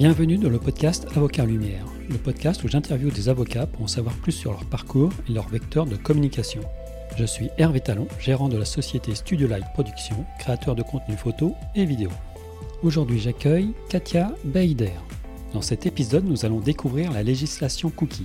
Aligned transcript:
Bienvenue 0.00 0.38
dans 0.38 0.48
le 0.48 0.58
podcast 0.58 1.06
Avocat 1.14 1.44
Lumière, 1.44 1.84
le 2.08 2.16
podcast 2.16 2.64
où 2.64 2.68
j'interviewe 2.68 3.10
des 3.10 3.28
avocats 3.28 3.66
pour 3.66 3.82
en 3.82 3.86
savoir 3.86 4.14
plus 4.14 4.32
sur 4.32 4.50
leur 4.50 4.64
parcours 4.64 5.12
et 5.28 5.32
leur 5.32 5.46
vecteur 5.48 5.84
de 5.84 5.94
communication. 5.94 6.62
Je 7.18 7.26
suis 7.26 7.50
Hervé 7.58 7.80
Talon, 7.80 8.08
gérant 8.18 8.48
de 8.48 8.56
la 8.56 8.64
société 8.64 9.14
Studio 9.14 9.46
Light 9.46 9.66
Production, 9.74 10.24
créateur 10.38 10.74
de 10.74 10.82
contenu 10.82 11.18
photo 11.18 11.54
et 11.74 11.84
vidéo. 11.84 12.08
Aujourd'hui, 12.82 13.20
j'accueille 13.20 13.74
Katia 13.90 14.34
Beider. 14.42 14.94
Dans 15.52 15.60
cet 15.60 15.84
épisode, 15.84 16.24
nous 16.24 16.46
allons 16.46 16.60
découvrir 16.60 17.12
la 17.12 17.22
législation 17.22 17.90
cookie. 17.90 18.24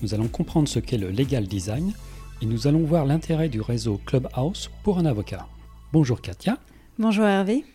Nous 0.00 0.14
allons 0.14 0.28
comprendre 0.28 0.66
ce 0.66 0.78
qu'est 0.78 0.96
le 0.96 1.10
legal 1.10 1.46
design 1.46 1.92
et 2.40 2.46
nous 2.46 2.66
allons 2.66 2.84
voir 2.84 3.04
l'intérêt 3.04 3.50
du 3.50 3.60
réseau 3.60 4.00
Clubhouse 4.06 4.70
pour 4.82 4.96
un 4.96 5.04
avocat. 5.04 5.46
Bonjour 5.92 6.22
Katia. 6.22 6.56
Bonjour 6.98 7.26
Hervé. 7.26 7.66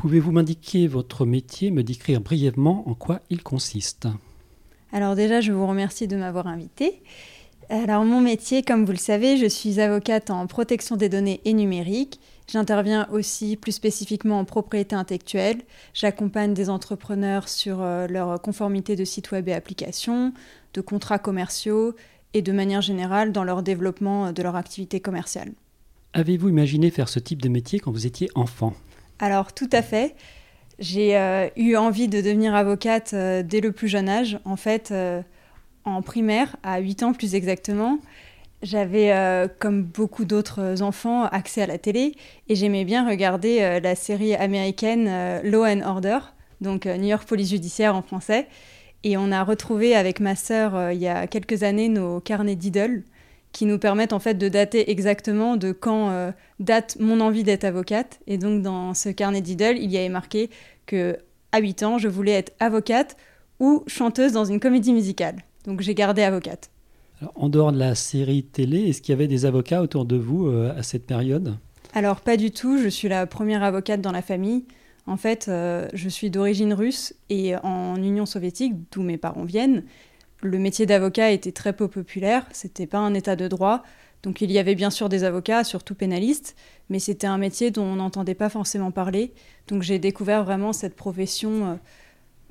Pouvez-vous 0.00 0.32
m'indiquer 0.32 0.86
votre 0.86 1.26
métier, 1.26 1.70
me 1.70 1.82
décrire 1.82 2.22
brièvement 2.22 2.88
en 2.88 2.94
quoi 2.94 3.20
il 3.28 3.42
consiste? 3.42 4.08
Alors 4.92 5.14
déjà, 5.14 5.42
je 5.42 5.52
vous 5.52 5.66
remercie 5.66 6.08
de 6.08 6.16
m'avoir 6.16 6.46
invité. 6.46 7.02
Alors 7.68 8.06
mon 8.06 8.22
métier, 8.22 8.62
comme 8.62 8.86
vous 8.86 8.92
le 8.92 8.96
savez, 8.96 9.36
je 9.36 9.44
suis 9.44 9.78
avocate 9.78 10.30
en 10.30 10.46
protection 10.46 10.96
des 10.96 11.10
données 11.10 11.42
et 11.44 11.52
numérique. 11.52 12.18
J'interviens 12.48 13.08
aussi 13.12 13.56
plus 13.56 13.72
spécifiquement 13.72 14.38
en 14.38 14.46
propriété 14.46 14.96
intellectuelle. 14.96 15.60
J'accompagne 15.92 16.54
des 16.54 16.70
entrepreneurs 16.70 17.50
sur 17.50 17.82
euh, 17.82 18.06
leur 18.06 18.40
conformité 18.40 18.96
de 18.96 19.04
sites 19.04 19.30
web 19.32 19.50
et 19.50 19.52
applications, 19.52 20.32
de 20.72 20.80
contrats 20.80 21.18
commerciaux 21.18 21.94
et 22.32 22.40
de 22.40 22.52
manière 22.52 22.80
générale 22.80 23.32
dans 23.32 23.44
leur 23.44 23.62
développement 23.62 24.32
de 24.32 24.42
leur 24.42 24.56
activité 24.56 25.00
commerciale. 25.00 25.52
Avez-vous 26.14 26.48
imaginé 26.48 26.90
faire 26.90 27.10
ce 27.10 27.18
type 27.18 27.42
de 27.42 27.50
métier 27.50 27.80
quand 27.80 27.92
vous 27.92 28.06
étiez 28.06 28.30
enfant? 28.34 28.72
Alors 29.20 29.52
tout 29.52 29.68
à 29.72 29.82
fait. 29.82 30.16
J'ai 30.80 31.16
euh, 31.16 31.48
eu 31.56 31.76
envie 31.76 32.08
de 32.08 32.22
devenir 32.22 32.54
avocate 32.54 33.12
euh, 33.12 33.42
dès 33.42 33.60
le 33.60 33.70
plus 33.70 33.86
jeune 33.86 34.08
âge. 34.08 34.40
En 34.46 34.56
fait, 34.56 34.90
euh, 34.90 35.20
en 35.84 36.00
primaire, 36.00 36.56
à 36.62 36.80
8 36.80 37.02
ans 37.02 37.12
plus 37.12 37.34
exactement, 37.34 37.98
j'avais, 38.62 39.10
comme 39.58 39.82
beaucoup 39.82 40.26
d'autres 40.26 40.82
enfants, 40.82 41.24
accès 41.24 41.62
à 41.62 41.66
la 41.66 41.78
télé 41.78 42.14
et 42.50 42.54
j'aimais 42.54 42.84
bien 42.84 43.08
regarder 43.08 43.80
la 43.82 43.94
série 43.94 44.34
américaine 44.34 45.40
Law 45.42 45.64
and 45.64 45.80
Order, 45.80 46.18
donc 46.60 46.84
New 46.84 47.06
York 47.06 47.26
Police 47.26 47.48
Judiciaire 47.48 47.96
en 47.96 48.02
français. 48.02 48.48
Et 49.02 49.16
on 49.16 49.32
a 49.32 49.44
retrouvé 49.44 49.96
avec 49.96 50.20
ma 50.20 50.36
sœur 50.36 50.92
il 50.92 50.98
y 50.98 51.08
a 51.08 51.26
quelques 51.26 51.62
années 51.62 51.88
nos 51.88 52.20
carnets 52.20 52.54
d'idoles 52.54 53.02
qui 53.52 53.66
nous 53.66 53.78
permettent 53.78 54.12
en 54.12 54.18
fait 54.18 54.34
de 54.34 54.48
dater 54.48 54.90
exactement 54.90 55.56
de 55.56 55.72
quand 55.72 56.10
euh, 56.10 56.30
date 56.58 56.96
mon 57.00 57.20
envie 57.20 57.42
d'être 57.42 57.64
avocate. 57.64 58.20
Et 58.26 58.38
donc 58.38 58.62
dans 58.62 58.94
ce 58.94 59.08
carnet 59.08 59.40
d'idoles, 59.40 59.78
il 59.78 59.90
y 59.90 59.98
avait 59.98 60.08
marqué 60.08 60.50
que 60.86 61.18
à 61.52 61.58
8 61.58 61.82
ans, 61.82 61.98
je 61.98 62.08
voulais 62.08 62.32
être 62.32 62.52
avocate 62.60 63.16
ou 63.58 63.82
chanteuse 63.86 64.32
dans 64.32 64.44
une 64.44 64.60
comédie 64.60 64.92
musicale. 64.92 65.36
Donc 65.66 65.80
j'ai 65.80 65.94
gardé 65.94 66.22
avocate. 66.22 66.70
en 67.34 67.48
dehors 67.48 67.72
de 67.72 67.78
la 67.78 67.94
série 67.94 68.44
télé, 68.44 68.88
est-ce 68.88 69.02
qu'il 69.02 69.12
y 69.12 69.16
avait 69.16 69.26
des 69.26 69.44
avocats 69.46 69.82
autour 69.82 70.04
de 70.04 70.16
vous 70.16 70.46
euh, 70.46 70.72
à 70.76 70.82
cette 70.82 71.06
période? 71.06 71.56
Alors 71.92 72.20
pas 72.20 72.36
du 72.36 72.52
tout, 72.52 72.78
je 72.78 72.88
suis 72.88 73.08
la 73.08 73.26
première 73.26 73.64
avocate 73.64 74.00
dans 74.00 74.12
la 74.12 74.22
famille. 74.22 74.64
En 75.06 75.16
fait, 75.16 75.46
euh, 75.48 75.88
je 75.92 76.08
suis 76.08 76.30
d'origine 76.30 76.72
russe 76.72 77.14
et 77.30 77.56
en 77.56 77.96
Union 77.96 78.26
soviétique, 78.26 78.74
d'où 78.92 79.02
mes 79.02 79.16
parents 79.16 79.44
viennent, 79.44 79.82
le 80.42 80.58
métier 80.58 80.86
d'avocat 80.86 81.30
était 81.30 81.52
très 81.52 81.72
peu 81.72 81.88
populaire, 81.88 82.46
c'était 82.52 82.86
pas 82.86 82.98
un 82.98 83.14
état 83.14 83.36
de 83.36 83.48
droit. 83.48 83.82
Donc 84.22 84.40
il 84.40 84.50
y 84.50 84.58
avait 84.58 84.74
bien 84.74 84.90
sûr 84.90 85.08
des 85.08 85.24
avocats, 85.24 85.64
surtout 85.64 85.94
pénalistes, 85.94 86.56
mais 86.90 86.98
c'était 86.98 87.26
un 87.26 87.38
métier 87.38 87.70
dont 87.70 87.84
on 87.84 87.96
n'entendait 87.96 88.34
pas 88.34 88.48
forcément 88.50 88.90
parler. 88.90 89.32
Donc 89.68 89.82
j'ai 89.82 89.98
découvert 89.98 90.44
vraiment 90.44 90.72
cette 90.72 90.94
profession 90.94 91.66
euh, 91.66 91.74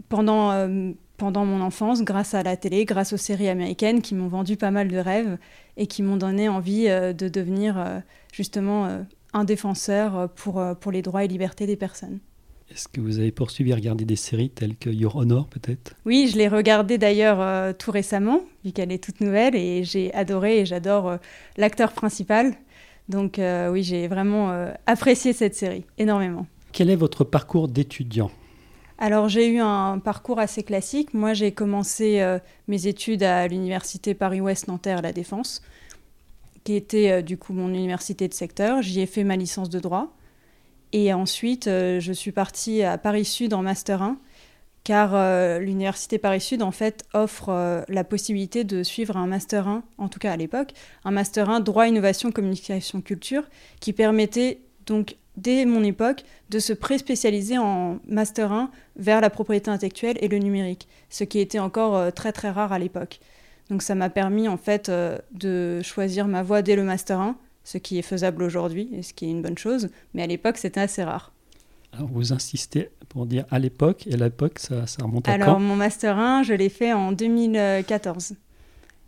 pendant, 0.08 0.52
euh, 0.52 0.92
pendant 1.18 1.46
mon 1.46 1.62
enfance 1.62 2.02
grâce 2.02 2.34
à 2.34 2.42
la 2.42 2.58
télé, 2.58 2.86
grâce 2.86 3.14
aux 3.14 3.18
séries 3.18 3.50
américaines 3.50 4.02
qui 4.02 4.16
m'ont 4.16 4.28
vendu 4.28 4.58
pas 4.58 4.72
mal 4.72 4.88
de 4.88 4.98
rêves 4.98 5.38
et 5.78 5.86
qui 5.86 6.02
m'ont 6.02 6.18
donné 6.18 6.50
envie 6.50 6.88
euh, 6.88 7.14
de 7.14 7.28
devenir 7.28 8.02
justement 8.34 9.06
un 9.34 9.44
défenseur 9.44 10.30
pour, 10.36 10.64
pour 10.80 10.92
les 10.92 11.04
droits 11.04 11.24
et 11.24 11.28
libertés 11.28 11.68
des 11.68 11.76
personnes. 11.76 12.20
Est-ce 12.72 12.88
que 12.88 13.02
vous 13.02 13.18
avez 13.18 13.32
poursuivi 13.32 13.74
à 13.74 13.76
regarder 13.76 14.06
des 14.06 14.16
séries 14.16 14.52
telles 14.52 14.76
que 14.76 14.92
Your 14.92 15.16
Honor 15.16 15.48
peut-être? 15.48 15.96
Oui, 16.06 16.30
je 16.32 16.38
l'ai 16.38 16.48
regardée 16.48 17.00
d'ailleurs 17.00 17.42
euh, 17.42 17.74
tout 17.74 17.90
récemment, 17.90 18.42
vu 18.64 18.72
qu'elle 18.72 18.92
est 18.92 19.04
toute 19.04 19.22
nouvelle, 19.22 19.56
et 19.56 19.84
j'ai 19.84 20.14
adoré 20.14 20.60
et 20.60 20.66
j'adore 20.66 21.08
euh, 21.10 21.18
l'acteur 21.58 21.94
principal. 21.94 22.54
Donc 23.08 23.40
euh, 23.40 23.72
oui, 23.72 23.82
j'ai 23.82 24.08
vraiment 24.08 24.52
apprécié 24.86 25.34
cette 25.34 25.56
série, 25.56 25.84
énormément. 25.98 26.46
Quel 26.72 26.92
est 26.92 26.96
votre 26.96 27.24
parcours 27.24 27.68
d'étudiant? 27.68 28.30
Alors 29.00 29.30
j'ai 29.30 29.48
eu 29.48 29.60
un 29.60 29.98
parcours 29.98 30.40
assez 30.40 30.62
classique. 30.62 31.16
Moi 31.16 31.34
j'ai 31.34 31.52
commencé 31.52 32.24
mes 32.68 32.86
études 32.86 33.24
à 33.24 33.48
l'université 33.48 34.14
Paris-Ouest 34.14 34.68
Nanterre 34.68 35.02
La 35.02 35.12
Défense, 35.12 35.64
qui 36.64 36.76
était 36.76 37.24
du 37.24 37.38
coup 37.38 37.54
mon 37.54 37.70
université 37.70 38.28
de 38.28 38.34
secteur. 38.36 38.84
J'y 38.84 39.00
ai 39.00 39.08
fait 39.08 39.24
ma 39.24 39.38
licence 39.38 39.70
de 39.70 39.80
droit. 39.80 40.14
Et 40.92 41.14
ensuite, 41.14 41.68
euh, 41.68 42.00
je 42.00 42.12
suis 42.14 42.32
partie 42.32 42.84
à 42.84 42.98
Paris 42.98 43.26
Sud 43.26 43.54
en 43.54 43.62
Master 43.62 44.02
1, 44.02 44.18
car 44.84 45.12
euh, 45.14 45.60
l'Université 45.60 46.18
Paris 46.18 46.42
Sud, 46.42 46.64
en 46.64 46.72
fait, 46.72 47.06
offre 47.14 47.50
euh, 47.50 47.82
la 47.90 48.04
possibilité 48.04 48.64
de 48.64 48.82
suivre 48.82 49.16
un 49.16 49.28
Master 49.28 49.68
1, 49.68 49.84
en 49.98 50.08
tout 50.08 50.20
cas 50.20 50.32
à 50.32 50.38
l'époque, 50.38 50.72
un 51.06 51.12
Master 51.12 51.50
1 51.50 51.60
droit, 51.60 51.88
innovation, 51.88 52.32
communication, 52.32 53.02
culture, 53.02 53.44
qui 53.80 53.94
permettait 53.94 54.62
donc, 54.88 55.18
dès 55.38 55.66
mon 55.66 55.84
époque, 55.84 56.24
de 56.50 56.58
se 56.58 56.74
pré-spécialiser 56.74 57.60
en 57.60 58.00
Master 58.08 58.52
1 58.52 58.72
vers 58.96 59.22
la 59.22 59.30
propriété 59.30 59.70
intellectuelle 59.70 60.18
et 60.22 60.28
le 60.28 60.40
numérique, 60.40 60.88
ce 61.10 61.24
qui 61.24 61.40
était 61.40 61.60
encore 61.60 62.12
très 62.14 62.32
très 62.32 62.50
rare 62.50 62.74
à 62.74 62.80
l'époque. 62.80 63.20
Donc 63.70 63.84
ça 63.84 63.94
m'a 63.94 64.10
permis 64.10 64.48
en 64.48 64.58
fait 64.58 64.90
de 64.90 65.82
choisir 65.84 66.28
ma 66.28 66.42
voie 66.42 66.64
dès 66.64 66.76
le 66.76 66.84
Master 66.84 67.20
1 67.20 67.38
ce 67.70 67.78
qui 67.78 68.00
est 68.00 68.04
faisable 68.04 68.42
aujourd'hui 68.42 68.90
et 68.94 69.04
ce 69.04 69.14
qui 69.14 69.26
est 69.26 69.30
une 69.30 69.44
bonne 69.44 69.58
chose, 69.58 69.90
mais 70.16 70.24
à 70.24 70.28
l'époque 70.28 70.58
c'était 70.58 70.80
assez 70.80 71.04
rare. 71.04 71.32
Alors 71.94 72.08
vous 72.08 72.34
insistez 72.34 72.90
pour 73.10 73.28
dire 73.28 73.46
à 73.52 73.60
l'époque, 73.60 74.08
et 74.08 74.16
à 74.16 74.18
l'époque 74.18 74.58
ça, 74.58 74.88
ça, 74.88 75.04
remonte 75.04 75.28
à 75.28 75.34
Alors, 75.34 75.56
quand? 75.56 75.60
mon 75.60 75.76
Master 75.76 76.18
1, 76.18 76.44
je 76.44 76.54
l'ai 76.56 76.70
fait 76.70 76.94
en 76.94 77.12
2014. 77.12 78.34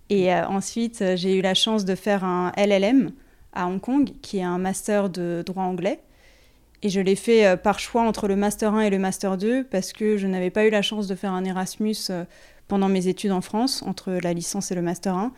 Et 0.09 0.31
euh, 0.31 0.45
ensuite, 0.47 1.03
j'ai 1.15 1.37
eu 1.37 1.41
la 1.41 1.55
chance 1.55 1.85
de 1.85 1.95
faire 1.95 2.23
un 2.23 2.51
LLM 2.55 3.11
à 3.53 3.67
Hong 3.67 3.81
Kong, 3.81 4.11
qui 4.21 4.37
est 4.37 4.43
un 4.43 4.57
master 4.57 5.09
de 5.09 5.43
droit 5.45 5.63
anglais. 5.63 5.99
Et 6.83 6.89
je 6.89 6.99
l'ai 6.99 7.15
fait 7.15 7.47
euh, 7.47 7.57
par 7.57 7.79
choix 7.79 8.03
entre 8.03 8.27
le 8.27 8.35
Master 8.35 8.73
1 8.73 8.81
et 8.81 8.89
le 8.89 8.99
Master 8.99 9.37
2, 9.37 9.63
parce 9.63 9.91
que 9.91 10.17
je 10.17 10.27
n'avais 10.27 10.49
pas 10.49 10.65
eu 10.65 10.69
la 10.69 10.81
chance 10.81 11.07
de 11.07 11.15
faire 11.15 11.31
un 11.31 11.45
Erasmus 11.45 11.95
euh, 12.09 12.25
pendant 12.67 12.89
mes 12.89 13.07
études 13.07 13.31
en 13.31 13.41
France, 13.41 13.83
entre 13.83 14.11
la 14.11 14.33
licence 14.33 14.71
et 14.71 14.75
le 14.75 14.81
Master 14.81 15.15
1 15.15 15.31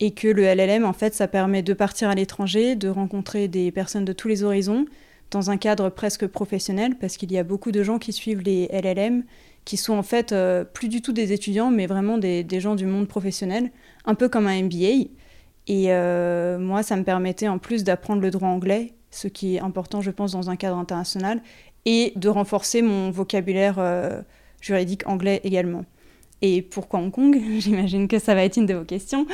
et 0.00 0.12
que 0.12 0.28
le 0.28 0.42
LLM, 0.42 0.84
en 0.84 0.94
fait, 0.94 1.14
ça 1.14 1.28
permet 1.28 1.62
de 1.62 1.74
partir 1.74 2.08
à 2.08 2.14
l'étranger, 2.14 2.74
de 2.74 2.88
rencontrer 2.88 3.48
des 3.48 3.70
personnes 3.70 4.06
de 4.06 4.14
tous 4.14 4.28
les 4.28 4.42
horizons, 4.42 4.86
dans 5.30 5.50
un 5.50 5.58
cadre 5.58 5.90
presque 5.90 6.26
professionnel, 6.26 6.96
parce 6.98 7.16
qu'il 7.16 7.30
y 7.30 7.38
a 7.38 7.44
beaucoup 7.44 7.70
de 7.70 7.82
gens 7.82 7.98
qui 7.98 8.12
suivent 8.12 8.40
les 8.40 8.66
LLM, 8.72 9.24
qui 9.64 9.76
sont 9.76 9.92
en 9.92 10.02
fait 10.02 10.32
euh, 10.32 10.64
plus 10.64 10.88
du 10.88 11.02
tout 11.02 11.12
des 11.12 11.32
étudiants, 11.32 11.70
mais 11.70 11.86
vraiment 11.86 12.18
des, 12.18 12.44
gens 12.60 12.74
du 12.74 12.86
monde 12.86 13.06
professionnel, 13.06 13.70
un 14.06 14.14
peu 14.14 14.28
comme 14.28 14.46
un 14.46 14.62
MBA. 14.62 15.10
Et 15.66 15.92
euh, 15.92 16.58
moi, 16.58 16.82
ça 16.82 16.96
me 16.96 17.04
permettait 17.04 17.46
en 17.46 17.58
plus 17.58 17.84
d'apprendre 17.84 18.22
le 18.22 18.30
droit 18.30 18.48
anglais, 18.48 18.94
ce 19.10 19.28
qui 19.28 19.56
est 19.56 19.60
important, 19.60 20.00
je 20.00 20.10
pense, 20.10 20.32
dans 20.32 20.50
un 20.50 20.56
cadre 20.56 20.78
international, 20.78 21.42
et 21.84 22.12
de 22.16 22.28
renforcer 22.28 22.82
mon 22.82 23.10
vocabulaire 23.10 23.76
euh, 23.78 24.22
juridique 24.60 25.06
anglais 25.06 25.40
également. 25.44 25.84
Et 26.42 26.62
pourquoi 26.62 27.00
Hong 27.00 27.12
Kong? 27.12 27.38
J'imagine 27.58 28.08
que 28.08 28.18
ça 28.18 28.34
va 28.34 28.44
être 28.44 28.56
une 28.56 28.66
de 28.66 28.74
vos 28.74 28.84
questions. 28.84 29.26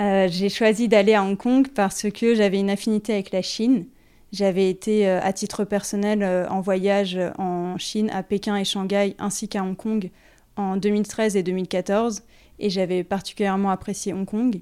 Euh, 0.00 0.26
j'ai 0.28 0.48
choisi 0.48 0.88
d'aller 0.88 1.14
à 1.14 1.22
Hong 1.22 1.36
Kong 1.36 1.68
parce 1.68 2.10
que 2.10 2.34
j'avais 2.34 2.58
une 2.58 2.70
affinité 2.70 3.12
avec 3.12 3.30
la 3.30 3.42
Chine. 3.42 3.86
J'avais 4.32 4.68
été 4.68 5.08
euh, 5.08 5.20
à 5.22 5.32
titre 5.32 5.64
personnel 5.64 6.22
euh, 6.22 6.48
en 6.48 6.60
voyage 6.60 7.18
en 7.38 7.78
Chine, 7.78 8.10
à 8.10 8.24
Pékin 8.24 8.56
et 8.56 8.64
Shanghai, 8.64 9.14
ainsi 9.18 9.48
qu'à 9.48 9.62
Hong 9.62 9.76
Kong 9.76 10.10
en 10.56 10.76
2013 10.76 11.36
et 11.36 11.42
2014, 11.42 12.22
et 12.58 12.70
j'avais 12.70 13.04
particulièrement 13.04 13.70
apprécié 13.70 14.12
Hong 14.12 14.26
Kong. 14.26 14.60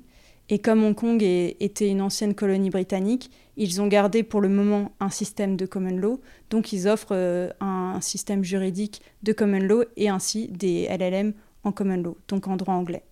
Et 0.50 0.58
comme 0.58 0.84
Hong 0.84 0.94
Kong 0.94 1.22
était 1.22 1.88
une 1.88 2.02
ancienne 2.02 2.34
colonie 2.34 2.68
britannique, 2.68 3.30
ils 3.56 3.80
ont 3.80 3.86
gardé 3.86 4.22
pour 4.22 4.40
le 4.40 4.48
moment 4.48 4.92
un 5.00 5.08
système 5.08 5.56
de 5.56 5.64
common 5.64 5.96
law, 5.96 6.20
donc 6.50 6.72
ils 6.72 6.88
offrent 6.88 7.16
un 7.60 8.00
système 8.00 8.42
juridique 8.44 9.00
de 9.22 9.32
common 9.32 9.60
law 9.60 9.84
et 9.96 10.08
ainsi 10.08 10.48
des 10.48 10.88
LLM 10.90 11.32
en 11.64 11.72
common 11.72 12.02
law, 12.02 12.18
donc 12.28 12.48
en 12.48 12.56
droit 12.56 12.74
anglais. 12.74 13.04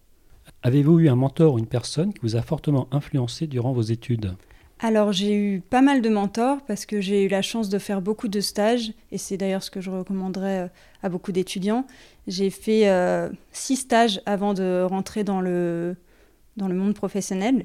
Avez-vous 0.62 1.00
eu 1.00 1.08
un 1.08 1.16
mentor 1.16 1.54
ou 1.54 1.58
une 1.58 1.66
personne 1.66 2.12
qui 2.12 2.20
vous 2.20 2.36
a 2.36 2.42
fortement 2.42 2.86
influencé 2.92 3.46
durant 3.46 3.72
vos 3.72 3.80
études? 3.80 4.34
Alors 4.78 5.12
j'ai 5.12 5.34
eu 5.34 5.60
pas 5.60 5.80
mal 5.80 6.02
de 6.02 6.08
mentors 6.10 6.58
parce 6.66 6.84
que 6.84 7.00
j'ai 7.00 7.24
eu 7.24 7.28
la 7.28 7.40
chance 7.40 7.70
de 7.70 7.78
faire 7.78 8.02
beaucoup 8.02 8.28
de 8.28 8.40
stages 8.40 8.92
et 9.10 9.16
c'est 9.16 9.38
d'ailleurs 9.38 9.62
ce 9.62 9.70
que 9.70 9.80
je 9.80 9.90
recommanderais 9.90 10.60
euh, 10.60 10.68
à 11.02 11.08
beaucoup 11.08 11.32
d'étudiants. 11.32 11.86
J'ai 12.26 12.50
fait 12.50 12.88
euh, 12.88 13.30
six 13.52 13.76
stages 13.76 14.20
avant 14.26 14.52
de 14.52 14.82
rentrer 14.82 15.24
dans 15.24 15.40
le, 15.40 15.96
dans 16.58 16.68
le 16.68 16.74
monde 16.74 16.94
professionnel 16.94 17.64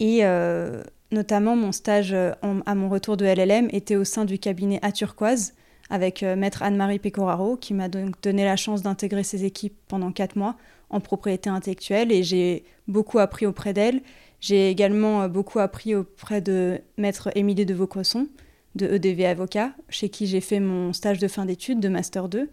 et 0.00 0.20
euh, 0.22 0.82
notamment 1.12 1.54
mon 1.54 1.70
stage 1.70 2.12
à 2.12 2.74
mon 2.74 2.88
retour 2.88 3.16
de 3.16 3.24
LLM 3.24 3.68
était 3.72 3.96
au 3.96 4.04
sein 4.04 4.24
du 4.24 4.40
cabinet 4.40 4.80
à 4.82 4.90
Turquoise, 4.90 5.54
avec 5.90 6.22
maître 6.22 6.62
Anne-Marie 6.62 6.98
Pecoraro, 6.98 7.56
qui 7.56 7.74
m'a 7.74 7.88
donc 7.88 8.20
donné 8.22 8.44
la 8.44 8.56
chance 8.56 8.82
d'intégrer 8.82 9.22
ses 9.22 9.44
équipes 9.44 9.76
pendant 9.88 10.12
quatre 10.12 10.36
mois 10.36 10.56
en 10.90 11.00
propriété 11.00 11.50
intellectuelle 11.50 12.12
et 12.12 12.22
j'ai 12.22 12.64
beaucoup 12.88 13.18
appris 13.18 13.46
auprès 13.46 13.72
d'elle. 13.72 14.02
J'ai 14.40 14.70
également 14.70 15.28
beaucoup 15.28 15.58
appris 15.58 15.94
auprès 15.94 16.40
de 16.40 16.80
maître 16.98 17.30
Émilie 17.34 17.66
de 17.66 17.74
Vaucresson 17.74 18.28
de 18.74 18.86
EDV 18.86 19.26
Avocat, 19.26 19.72
chez 19.88 20.08
qui 20.08 20.26
j'ai 20.26 20.40
fait 20.40 20.60
mon 20.60 20.92
stage 20.92 21.18
de 21.18 21.28
fin 21.28 21.46
d'études 21.46 21.80
de 21.80 21.88
Master 21.88 22.28
2 22.28 22.50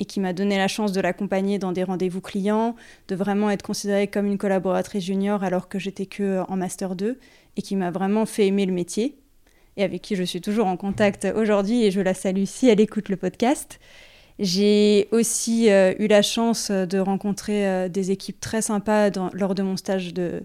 et 0.00 0.04
qui 0.04 0.20
m'a 0.20 0.32
donné 0.32 0.56
la 0.56 0.68
chance 0.68 0.92
de 0.92 1.00
l'accompagner 1.00 1.58
dans 1.58 1.72
des 1.72 1.84
rendez-vous 1.84 2.20
clients, 2.20 2.74
de 3.08 3.14
vraiment 3.14 3.50
être 3.50 3.62
considérée 3.62 4.08
comme 4.08 4.26
une 4.26 4.38
collaboratrice 4.38 5.04
junior 5.04 5.44
alors 5.44 5.68
que 5.68 5.78
j'étais 5.78 6.06
que 6.06 6.42
en 6.48 6.56
Master 6.56 6.96
2 6.96 7.18
et 7.56 7.62
qui 7.62 7.76
m'a 7.76 7.90
vraiment 7.90 8.26
fait 8.26 8.46
aimer 8.46 8.66
le 8.66 8.72
métier 8.72 9.16
et 9.76 9.84
avec 9.84 10.02
qui 10.02 10.16
je 10.16 10.22
suis 10.22 10.40
toujours 10.40 10.66
en 10.66 10.76
contact 10.76 11.26
aujourd'hui 11.36 11.84
et 11.84 11.90
je 11.90 12.00
la 12.00 12.14
salue 12.14 12.44
si 12.44 12.68
elle 12.68 12.80
écoute 12.80 13.08
le 13.08 13.16
podcast. 13.16 13.80
J'ai 14.38 15.08
aussi 15.12 15.70
euh, 15.70 15.94
eu 15.98 16.08
la 16.08 16.22
chance 16.22 16.70
de 16.70 16.98
rencontrer 16.98 17.66
euh, 17.66 17.88
des 17.88 18.10
équipes 18.10 18.40
très 18.40 18.62
sympas 18.62 19.10
lors 19.32 19.54
de 19.54 19.62
mon 19.62 19.76
stage 19.76 20.12
de, 20.12 20.42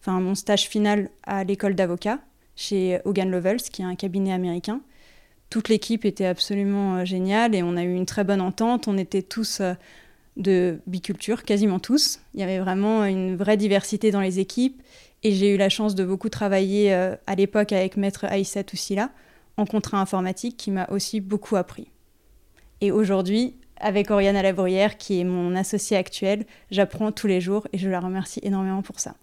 enfin 0.00 0.20
mon 0.20 0.34
stage 0.34 0.68
final 0.68 1.08
à 1.22 1.44
l'école 1.44 1.74
d'avocat 1.74 2.18
chez 2.56 3.00
Hogan 3.06 3.30
Lovells, 3.30 3.62
qui 3.62 3.82
est 3.82 3.86
un 3.86 3.94
cabinet 3.94 4.32
américain 4.32 4.80
toute 5.48 5.68
l'équipe 5.68 6.06
était 6.06 6.24
absolument 6.24 6.96
euh, 6.96 7.04
géniale 7.04 7.54
et 7.54 7.62
on 7.62 7.76
a 7.76 7.82
eu 7.82 7.94
une 7.94 8.06
très 8.06 8.24
bonne 8.24 8.40
entente. 8.40 8.88
On 8.88 8.96
était 8.96 9.20
tous 9.20 9.60
de 10.38 10.80
biculture, 10.86 11.42
quasiment 11.42 11.78
tous. 11.78 12.20
Il 12.32 12.40
y 12.40 12.42
avait 12.42 12.58
vraiment 12.58 13.04
une 13.04 13.36
vraie 13.36 13.58
diversité 13.58 14.10
dans 14.10 14.22
les 14.22 14.38
équipes 14.38 14.80
et 15.22 15.32
j'ai 15.32 15.54
eu 15.54 15.56
la 15.56 15.68
chance 15.68 15.94
de 15.94 16.04
beaucoup 16.04 16.28
travailler 16.28 16.92
euh, 16.92 17.14
à 17.26 17.34
l'époque 17.34 17.72
avec 17.72 17.96
maître 17.96 18.24
Aïssa 18.24 18.64
Toussila 18.64 19.10
en 19.56 19.66
contrat 19.66 20.00
informatique 20.00 20.56
qui 20.56 20.70
m'a 20.70 20.88
aussi 20.90 21.20
beaucoup 21.20 21.56
appris. 21.56 21.88
Et 22.80 22.90
aujourd'hui, 22.90 23.54
avec 23.76 24.10
Oriana 24.10 24.42
Labruyère, 24.42 24.96
qui 24.96 25.20
est 25.20 25.24
mon 25.24 25.54
associée 25.54 25.96
actuelle, 25.96 26.46
j'apprends 26.70 27.12
tous 27.12 27.26
les 27.26 27.40
jours 27.40 27.66
et 27.72 27.78
je 27.78 27.88
la 27.88 28.00
remercie 28.00 28.40
énormément 28.42 28.82
pour 28.82 29.00
ça. 29.00 29.14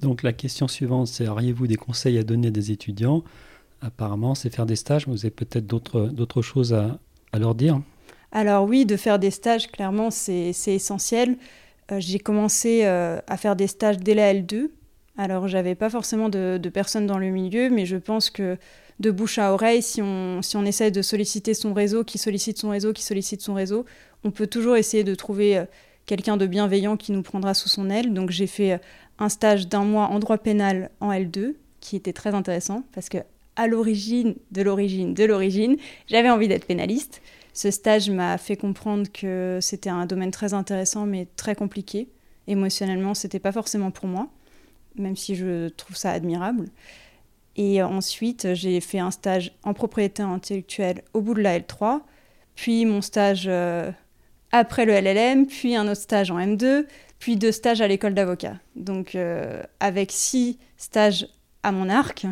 Donc 0.00 0.22
la 0.22 0.32
question 0.32 0.68
suivante, 0.68 1.06
c'est 1.06 1.28
auriez-vous 1.28 1.66
des 1.66 1.76
conseils 1.76 2.18
à 2.18 2.22
donner 2.22 2.48
à 2.48 2.50
des 2.50 2.70
étudiants? 2.70 3.22
Apparemment, 3.82 4.34
c'est 4.34 4.54
faire 4.54 4.66
des 4.66 4.76
stages. 4.76 5.06
Vous 5.06 5.20
avez 5.20 5.30
peut-être 5.30 5.66
d'autres 5.66 6.42
choses 6.42 6.74
à, 6.74 6.98
leur 7.38 7.54
dire 7.54 7.80
Alors 8.32 8.64
oui, 8.64 8.84
de 8.84 8.96
faire 8.96 9.18
des 9.18 9.30
stages, 9.30 9.70
clairement, 9.70 10.10
c'est 10.10 10.52
essentiel. 10.66 11.36
Euh, 11.90 12.00
j'ai 12.00 12.18
commencé 12.18 12.84
euh, 12.84 13.20
à 13.26 13.36
faire 13.36 13.56
des 13.56 13.66
stages 13.66 13.98
dès 13.98 14.14
la 14.14 14.34
L2. 14.34 14.70
Alors, 15.20 15.48
j'avais 15.48 15.74
pas 15.74 15.90
forcément 15.90 16.30
de, 16.30 16.58
personnes 16.72 17.06
dans 17.06 17.18
le 17.18 17.28
milieu, 17.28 17.68
mais 17.68 17.84
je 17.84 17.98
pense 17.98 18.30
que 18.30 18.56
de 19.00 19.10
bouche 19.10 19.36
à 19.36 19.52
oreille, 19.52 19.82
si 19.82 20.00
on, 20.00 20.40
si 20.40 20.56
on 20.56 20.64
essaie 20.64 20.90
de 20.90 21.02
solliciter 21.02 21.52
son 21.52 21.74
réseau, 21.74 22.04
qui 22.04 22.16
sollicite 22.16 22.56
son 22.56 22.70
réseau, 22.70 22.94
qui 22.94 23.02
sollicite 23.02 23.42
son 23.42 23.52
réseau, 23.52 23.84
on 24.24 24.30
peut 24.30 24.46
toujours 24.46 24.78
essayer 24.78 25.04
de 25.04 25.14
trouver 25.14 25.58
euh, 25.58 25.66
quelqu'un 26.06 26.38
de 26.38 26.46
bienveillant 26.46 26.96
qui 26.96 27.12
nous 27.12 27.20
prendra 27.20 27.52
sous 27.52 27.68
son 27.68 27.90
aile. 27.90 28.14
Donc, 28.14 28.30
j'ai 28.30 28.46
fait 28.46 28.80
un 29.18 29.28
stage 29.28 29.68
d'un 29.68 29.84
mois 29.84 30.06
en 30.06 30.20
droit 30.20 30.38
pénal 30.38 30.90
en 31.00 31.12
L2, 31.12 31.52
qui 31.80 31.96
était 31.96 32.14
très 32.14 32.34
intéressant, 32.34 32.82
parce 32.94 33.10
que 33.10 33.18
à 33.56 33.66
l'origine 33.66 34.36
de 34.52 34.62
l'origine 34.62 35.12
de 35.12 35.24
l'origine, 35.24 35.76
j'avais 36.06 36.30
envie 36.30 36.48
d'être 36.48 36.64
pénaliste. 36.64 37.20
Ce 37.52 37.70
stage 37.70 38.08
m'a 38.08 38.38
fait 38.38 38.56
comprendre 38.56 39.06
que 39.12 39.58
c'était 39.60 39.90
un 39.90 40.06
domaine 40.06 40.30
très 40.30 40.54
intéressant 40.54 41.04
mais 41.04 41.28
très 41.36 41.54
compliqué. 41.54 42.08
Émotionnellement, 42.46 43.12
c'était 43.12 43.38
pas 43.38 43.52
forcément 43.52 43.90
pour 43.90 44.06
moi, 44.06 44.30
même 45.00 45.16
si 45.16 45.34
je 45.34 45.68
trouve 45.68 45.96
ça 45.96 46.10
admirable. 46.12 46.66
Et 47.56 47.82
ensuite, 47.82 48.54
j'ai 48.54 48.80
fait 48.80 49.00
un 49.00 49.10
stage 49.10 49.52
en 49.64 49.74
propriété 49.74 50.22
intellectuelle 50.22 51.02
au 51.12 51.20
bout 51.20 51.34
de 51.34 51.42
la 51.42 51.58
L3, 51.58 52.00
puis 52.54 52.84
mon 52.84 53.02
stage 53.02 53.44
euh, 53.48 53.90
après 54.52 54.84
le 54.84 54.92
LLM, 54.92 55.46
puis 55.46 55.74
un 55.76 55.88
autre 55.88 56.00
stage 56.00 56.30
en 56.30 56.38
M2, 56.38 56.86
puis 57.18 57.36
deux 57.36 57.52
stages 57.52 57.80
à 57.80 57.88
l'école 57.88 58.14
d'avocat. 58.14 58.54
Donc, 58.76 59.14
euh, 59.14 59.62
avec 59.80 60.10
six 60.12 60.58
stages 60.76 61.28
à 61.62 61.72
mon 61.72 61.88
arc, 61.88 62.26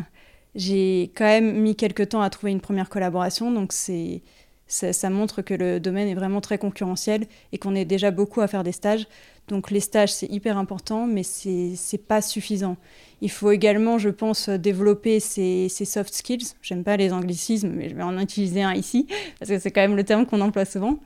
j'ai 0.55 1.11
quand 1.15 1.25
même 1.25 1.59
mis 1.59 1.75
quelques 1.75 2.09
temps 2.09 2.21
à 2.21 2.29
trouver 2.29 2.51
une 2.51 2.61
première 2.61 2.89
collaboration, 2.89 3.51
donc 3.51 3.71
c'est 3.71 4.21
ça, 4.69 5.09
montre 5.09 5.41
que 5.41 5.53
le 5.53 5.79
domaine 5.79 6.07
est 6.07 6.15
vraiment 6.15 6.41
très 6.41 6.57
concurrentiel 6.57 7.25
et 7.51 7.57
qu'on 7.57 7.75
est 7.75 7.85
déjà 7.85 8.11
beaucoup 8.11 8.41
à 8.41 8.47
faire 8.47 8.63
des 8.63 8.71
stages. 8.71 9.07
Donc 9.47 9.71
les 9.71 9.79
stages, 9.79 10.13
c'est 10.13 10.31
hyper 10.31 10.57
important, 10.57 11.07
mais 11.07 11.23
c'est 11.23 11.73
n'est 11.91 11.99
pas 11.99 12.21
suffisant. 12.21 12.77
Il 13.21 13.31
faut 13.31 13.51
également, 13.51 13.97
je 13.97 14.09
pense, 14.09 14.47
développer 14.47 15.19
ses, 15.19 15.69
ses 15.69 15.85
soft 15.85 16.13
skills. 16.13 16.53
J'aime 16.61 16.83
pas 16.83 16.97
les 16.97 17.11
anglicismes, 17.11 17.69
mais 17.69 17.89
je 17.89 17.95
vais 17.95 18.03
en 18.03 18.17
utiliser 18.19 18.61
un 18.61 18.73
ici, 18.73 19.07
parce 19.39 19.49
que 19.49 19.57
c'est 19.57 19.71
quand 19.71 19.81
même 19.81 19.95
le 19.95 20.03
terme 20.03 20.27
qu'on 20.27 20.39
emploie 20.41 20.65
souvent. 20.65 20.99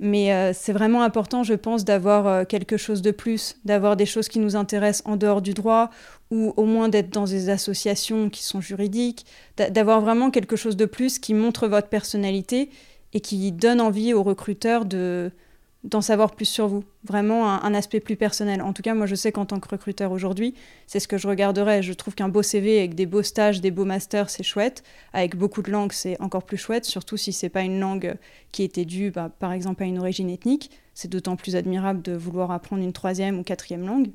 Mais 0.00 0.32
euh, 0.32 0.52
c'est 0.52 0.72
vraiment 0.72 1.02
important, 1.02 1.44
je 1.44 1.54
pense, 1.54 1.84
d'avoir 1.84 2.26
euh, 2.26 2.44
quelque 2.44 2.76
chose 2.76 3.00
de 3.00 3.12
plus, 3.12 3.56
d'avoir 3.64 3.96
des 3.96 4.06
choses 4.06 4.28
qui 4.28 4.40
nous 4.40 4.56
intéressent 4.56 5.06
en 5.06 5.16
dehors 5.16 5.40
du 5.40 5.54
droit, 5.54 5.90
ou 6.30 6.52
au 6.56 6.64
moins 6.64 6.88
d'être 6.88 7.10
dans 7.10 7.24
des 7.24 7.48
associations 7.48 8.28
qui 8.28 8.42
sont 8.42 8.60
juridiques, 8.60 9.24
d'avoir 9.56 10.00
vraiment 10.00 10.30
quelque 10.30 10.56
chose 10.56 10.76
de 10.76 10.86
plus 10.86 11.18
qui 11.18 11.32
montre 11.32 11.68
votre 11.68 11.88
personnalité 11.88 12.70
et 13.14 13.20
qui 13.20 13.52
donne 13.52 13.80
envie 13.80 14.12
aux 14.12 14.22
recruteurs 14.22 14.84
de, 14.84 15.30
d'en 15.84 16.00
savoir 16.00 16.34
plus 16.34 16.46
sur 16.46 16.66
vous, 16.66 16.82
vraiment 17.04 17.48
un, 17.48 17.74
aspect 17.74 18.00
plus 18.00 18.16
personnel. 18.16 18.62
En 18.62 18.72
tout 18.72 18.82
cas, 18.82 18.94
moi 18.94 19.06
je 19.06 19.14
sais 19.14 19.32
qu'en 19.32 19.44
tant 19.44 19.60
que 19.60 19.68
recruteur 19.68 20.12
aujourd'hui, 20.12 20.54
c'est 20.86 20.98
ce 20.98 21.06
que 21.06 21.18
je 21.18 21.28
regarderais. 21.28 21.82
Je 21.82 21.92
trouve 21.92 22.14
qu'un 22.14 22.28
beau 22.28 22.42
CV 22.42 22.78
avec 22.78 22.94
des 22.94 23.06
beaux 23.06 23.22
stages, 23.22 23.60
des 23.60 23.70
beaux 23.70 23.84
masters, 23.84 24.30
c'est 24.30 24.42
chouette. 24.42 24.82
Avec 25.12 25.36
beaucoup 25.36 25.62
de 25.62 25.70
langues, 25.70 25.92
c'est 25.92 26.20
encore 26.20 26.44
plus 26.44 26.56
chouette, 26.56 26.86
surtout 26.86 27.16
si 27.16 27.32
c'est 27.32 27.50
pas 27.50 27.62
une 27.62 27.78
langue 27.78 28.16
qui 28.50 28.62
était 28.62 28.86
due, 28.86 29.10
bah, 29.10 29.30
par 29.38 29.52
exemple, 29.52 29.82
à 29.82 29.86
une 29.86 29.98
origine 29.98 30.30
ethnique. 30.30 30.70
C'est 30.94 31.08
d'autant 31.08 31.36
plus 31.36 31.54
admirable 31.54 32.02
de 32.02 32.12
vouloir 32.12 32.50
apprendre 32.50 32.82
une 32.82 32.92
troisième 32.92 33.38
ou 33.38 33.42
quatrième 33.42 33.86
langue. 33.86 34.10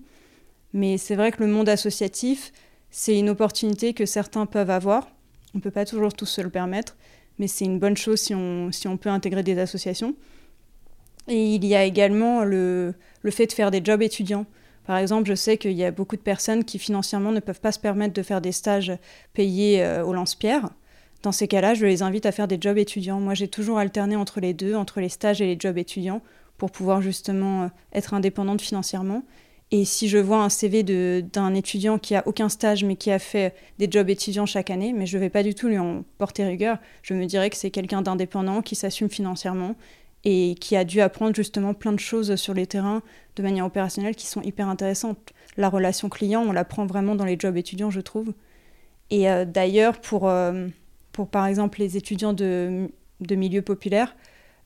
Mais 0.74 0.98
c'est 0.98 1.16
vrai 1.16 1.32
que 1.32 1.44
le 1.44 1.52
monde 1.52 1.70
associatif, 1.70 2.52
c'est 2.90 3.18
une 3.18 3.30
opportunité 3.30 3.94
que 3.94 4.06
certains 4.06 4.46
peuvent 4.46 4.70
avoir. 4.70 5.08
On 5.54 5.60
ne 5.60 5.64
peut 5.64 5.72
pas 5.72 5.86
toujours 5.86 6.14
tous 6.14 6.26
se 6.26 6.42
le 6.42 6.50
permettre, 6.50 6.96
mais 7.40 7.48
c'est 7.48 7.66
une 7.66 7.80
bonne 7.80 7.98
chose 7.98 8.20
si 8.20 8.36
on, 8.36 8.72
si 8.72 8.88
on 8.88 8.98
peut 8.98 9.10
intégrer 9.10 9.44
des 9.44 9.58
associations. 9.58 10.16
Et 11.28 11.56
il 11.56 11.66
y 11.66 11.76
a 11.76 11.84
également 11.84 12.44
le, 12.44 12.94
le 13.22 13.32
fait 13.32 13.48
de 13.48 13.54
faire 13.54 13.72
des 13.72 13.82
jobs 13.84 14.02
étudiants. 14.02 14.46
Par 14.86 14.98
exemple, 14.98 15.30
je 15.30 15.36
sais 15.36 15.58
qu'il 15.58 15.74
y 15.74 15.84
a 15.84 15.92
beaucoup 15.92 16.16
de 16.16 16.22
personnes 16.22 16.64
qui 16.64 16.80
financièrement 16.80 17.32
ne 17.32 17.40
peuvent 17.40 17.62
pas 17.62 17.72
se 17.72 17.80
permettre 17.80 18.14
de 18.14 18.24
faire 18.24 18.42
des 18.42 18.52
stages 18.52 18.92
payés 19.34 19.84
euh, 19.84 20.04
au 20.04 20.14
lance-pierre. 20.14 20.70
Dans 21.22 21.32
ces 21.32 21.48
cas-là, 21.48 21.74
je 21.74 21.86
les 21.86 22.02
invite 22.02 22.26
à 22.26 22.32
faire 22.32 22.48
des 22.48 22.58
jobs 22.60 22.78
étudiants. 22.78 23.20
Moi, 23.20 23.34
j'ai 23.34 23.48
toujours 23.48 23.78
alterné 23.78 24.16
entre 24.16 24.40
les 24.40 24.54
deux, 24.54 24.74
entre 24.74 25.00
les 25.00 25.10
stages 25.10 25.42
et 25.42 25.46
les 25.46 25.58
jobs 25.60 25.78
étudiants, 25.78 26.22
pour 26.58 26.72
pouvoir 26.72 27.02
justement 27.02 27.64
euh, 27.64 27.68
être 27.94 28.14
indépendante 28.14 28.62
financièrement. 28.62 29.24
Et 29.72 29.86
si 29.86 30.08
je 30.08 30.18
vois 30.18 30.44
un 30.44 30.50
CV 30.50 30.82
d'un 31.22 31.54
étudiant 31.54 32.00
qui 32.00 32.16
a 32.16 32.28
aucun 32.28 32.50
stage 32.50 32.84
mais 32.84 32.96
qui 32.96 33.12
a 33.12 33.20
fait 33.20 33.54
des 33.78 33.88
jobs 33.90 34.10
étudiants 34.10 34.48
chaque 34.48 34.72
année, 34.72 34.94
mais 34.94 35.06
je 35.06 35.18
ne 35.18 35.22
vais 35.22 35.30
pas 35.30 35.44
du 35.44 35.54
tout 35.54 35.68
lui 35.68 35.78
en 35.78 36.04
porter 36.18 36.44
rigueur, 36.44 36.80
je 37.04 37.14
me 37.14 37.26
dirais 37.26 37.52
que 37.52 37.58
c'est 37.58 37.70
quelqu'un 37.70 38.02
d'indépendant 38.02 38.64
qui 38.64 38.76
s'assume 38.76 39.10
financièrement 39.10 39.76
et 40.24 40.56
qui 40.60 40.76
a 40.76 40.84
dû 40.84 41.02
apprendre 41.02 41.36
justement 41.36 41.76
plein 41.76 41.94
de 41.94 42.00
choses 42.00 42.36
sur 42.36 42.56
les 42.56 42.66
terrains 42.66 43.04
de 43.36 43.44
manière 43.44 43.66
opérationnelle 43.66 44.16
qui 44.16 44.26
sont 44.26 44.42
hyper 44.42 44.68
intéressantes. 44.68 45.20
La 45.56 45.70
relation 45.70 46.10
client, 46.10 46.42
on 46.42 46.52
l'apprend 46.52 46.86
vraiment 46.88 47.16
dans 47.16 47.26
les 47.26 47.38
jobs 47.40 47.56
étudiants, 47.56 47.92
je 47.92 48.02
trouve. 48.02 48.34
Et 49.12 49.30
euh, 49.30 49.46
d'ailleurs, 49.46 50.02
pour, 50.02 50.28
euh, 50.28 50.68
pour 51.12 51.30
par 51.30 51.46
exemple 51.46 51.80
les 51.80 51.96
étudiants 51.96 52.34
de, 52.34 52.90
de 53.22 53.36
milieux 53.36 53.62
populaires, 53.62 54.16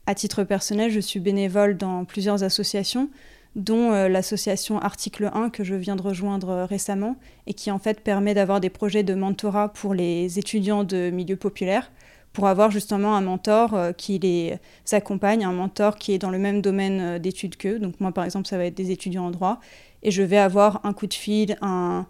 à 0.06 0.16
titre 0.16 0.44
personnel, 0.44 0.92
je 0.92 1.00
suis 1.00 1.20
bénévole 1.20 1.78
dans 1.78 2.04
plusieurs 2.06 2.44
associations, 2.44 3.10
dont 3.56 3.92
euh, 3.92 4.08
l'association 4.08 4.80
Article 4.80 5.30
1 5.34 5.50
que 5.50 5.64
je 5.64 5.76
viens 5.76 5.96
de 5.96 6.02
rejoindre 6.02 6.64
récemment 6.64 7.16
et 7.48 7.54
qui 7.54 7.72
en 7.72 7.80
fait 7.80 8.02
permet 8.02 8.34
d'avoir 8.34 8.60
des 8.60 8.70
projets 8.70 9.04
de 9.04 9.14
mentorat 9.14 9.70
pour 9.74 9.94
les 9.94 10.40
étudiants 10.40 10.84
de 10.84 11.10
milieux 11.12 11.36
populaires 11.36 11.92
pour 12.34 12.48
avoir 12.48 12.72
justement 12.72 13.16
un 13.16 13.22
mentor 13.22 13.76
euh, 13.76 13.92
qui 13.94 14.18
les 14.18 14.58
accompagne, 14.92 15.46
un 15.46 15.54
mentor 15.54 15.96
qui 15.98 16.14
est 16.14 16.18
dans 16.18 16.32
le 16.32 16.40
même 16.40 16.62
domaine 16.62 17.00
euh, 17.00 17.20
d'études 17.20 17.56
qu'eux. 17.56 17.80
Donc 17.80 18.00
moi, 18.00 18.12
par 18.12 18.26
exemple, 18.26 18.48
ça 18.48 18.58
va 18.58 18.66
être 18.66 18.76
des 18.76 18.92
étudiants 18.92 19.26
en 19.26 19.32
droit. 19.32 19.60
Et 20.02 20.12
je 20.12 20.24
vais 20.24 20.38
avoir 20.38 20.82
un 20.84 20.94
coup 20.94 21.08
de 21.08 21.14
fil, 21.14 21.58
un, 21.62 22.08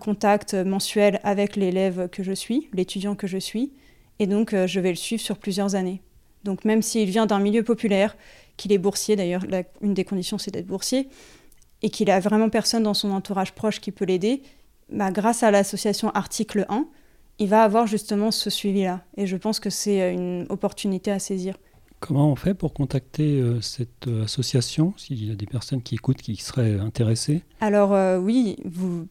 contact 0.00 0.54
mensuel 0.54 1.20
avec 1.24 1.56
l'élève 1.56 2.08
que 2.08 2.22
je 2.22 2.32
suis, 2.32 2.68
l'étudiant 2.72 3.14
que 3.14 3.26
je 3.26 3.38
suis. 3.38 3.72
Et 4.18 4.26
donc, 4.26 4.52
euh, 4.52 4.66
je 4.66 4.80
vais 4.80 4.90
le 4.90 4.96
suivre 4.96 5.22
sur 5.22 5.38
plusieurs 5.38 5.74
années. 5.74 6.02
Donc 6.42 6.64
même 6.64 6.82
s'il 6.82 7.08
vient 7.08 7.26
d'un 7.26 7.38
milieu 7.38 7.62
populaire, 7.62 8.16
qu'il 8.56 8.72
est 8.72 8.78
boursier, 8.78 9.16
d'ailleurs, 9.16 9.42
une 9.80 9.94
des 9.94 10.04
conditions, 10.04 10.38
c'est 10.38 10.50
d'être 10.50 10.66
boursier, 10.66 11.08
et 11.82 11.90
qu'il 11.90 12.10
a 12.10 12.20
vraiment 12.20 12.48
personne 12.48 12.82
dans 12.84 12.94
son 12.94 13.10
entourage 13.10 13.52
proche 13.52 13.80
qui 13.80 13.92
peut 13.92 14.04
l'aider, 14.04 14.42
bah, 14.90 15.10
grâce 15.10 15.42
à 15.42 15.50
l'association 15.50 16.10
Article 16.10 16.66
1, 16.68 16.86
il 17.38 17.48
va 17.48 17.62
avoir 17.62 17.86
justement 17.86 18.30
ce 18.30 18.50
suivi-là. 18.50 19.02
Et 19.16 19.26
je 19.26 19.36
pense 19.36 19.60
que 19.60 19.70
c'est 19.70 20.02
euh, 20.02 20.12
une 20.12 20.46
opportunité 20.48 21.10
à 21.10 21.18
saisir. 21.18 21.56
Comment 22.00 22.30
on 22.30 22.36
fait 22.36 22.54
pour 22.54 22.74
contacter 22.74 23.40
euh, 23.40 23.60
cette 23.60 24.08
euh, 24.08 24.24
association, 24.24 24.92
s'il 24.96 25.26
y 25.26 25.32
a 25.32 25.34
des 25.34 25.46
personnes 25.46 25.82
qui 25.82 25.94
écoutent, 25.94 26.20
qui 26.20 26.36
seraient 26.36 26.78
intéressées? 26.78 27.42
Alors 27.60 28.22
oui, 28.22 28.56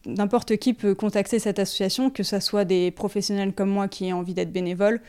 n'importe 0.06 0.56
qui 0.56 0.74
peut 0.74 0.94
contacter 0.94 1.38
cette 1.38 1.58
association, 1.58 2.10
que 2.10 2.22
ce 2.22 2.40
soit 2.40 2.64
des 2.64 2.90
professionnels 2.90 3.52
comme 3.52 3.70
moi 3.70 3.88
qui 3.88 4.06
aient 4.06 4.12
envie 4.12 4.34
d'être 4.34 4.52
bénévoles, 4.52 5.00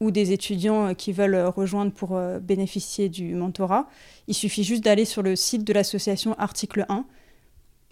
ou 0.00 0.10
des 0.10 0.32
étudiants 0.32 0.94
qui 0.94 1.12
veulent 1.12 1.36
rejoindre 1.54 1.92
pour 1.92 2.18
bénéficier 2.40 3.08
du 3.08 3.34
mentorat, 3.34 3.86
il 4.28 4.34
suffit 4.34 4.64
juste 4.64 4.82
d'aller 4.82 5.04
sur 5.04 5.22
le 5.22 5.36
site 5.36 5.64
de 5.64 5.72
l'association 5.72 6.34
Article 6.38 6.86
1. 6.88 7.04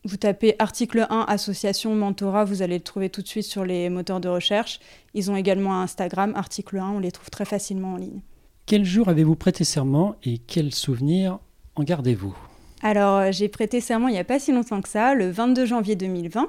Vous 0.04 0.16
tapez 0.16 0.54
Article 0.58 1.06
1 1.10 1.26
Association 1.28 1.94
Mentorat, 1.94 2.44
vous 2.44 2.62
allez 2.62 2.78
le 2.78 2.84
trouver 2.84 3.10
tout 3.10 3.20
de 3.20 3.26
suite 3.28 3.44
sur 3.44 3.64
les 3.64 3.90
moteurs 3.90 4.20
de 4.20 4.28
recherche. 4.28 4.80
Ils 5.12 5.30
ont 5.30 5.36
également 5.36 5.74
un 5.74 5.82
Instagram, 5.82 6.32
Article 6.36 6.78
1, 6.78 6.90
on 6.90 6.98
les 7.00 7.10
trouve 7.10 7.30
très 7.30 7.44
facilement 7.44 7.94
en 7.94 7.96
ligne. 7.96 8.20
Quel 8.64 8.84
jour 8.84 9.08
avez-vous 9.08 9.34
prêté 9.34 9.64
serment 9.64 10.14
et 10.22 10.38
quels 10.38 10.72
souvenirs 10.74 11.40
en 11.74 11.82
gardez-vous? 11.82 12.36
Alors, 12.82 13.32
j'ai 13.32 13.48
prêté 13.48 13.80
serment 13.80 14.08
il 14.08 14.12
n'y 14.12 14.18
a 14.18 14.24
pas 14.24 14.38
si 14.38 14.52
longtemps 14.52 14.80
que 14.80 14.88
ça, 14.88 15.14
le 15.14 15.30
22 15.30 15.66
janvier 15.66 15.96
2020. 15.96 16.48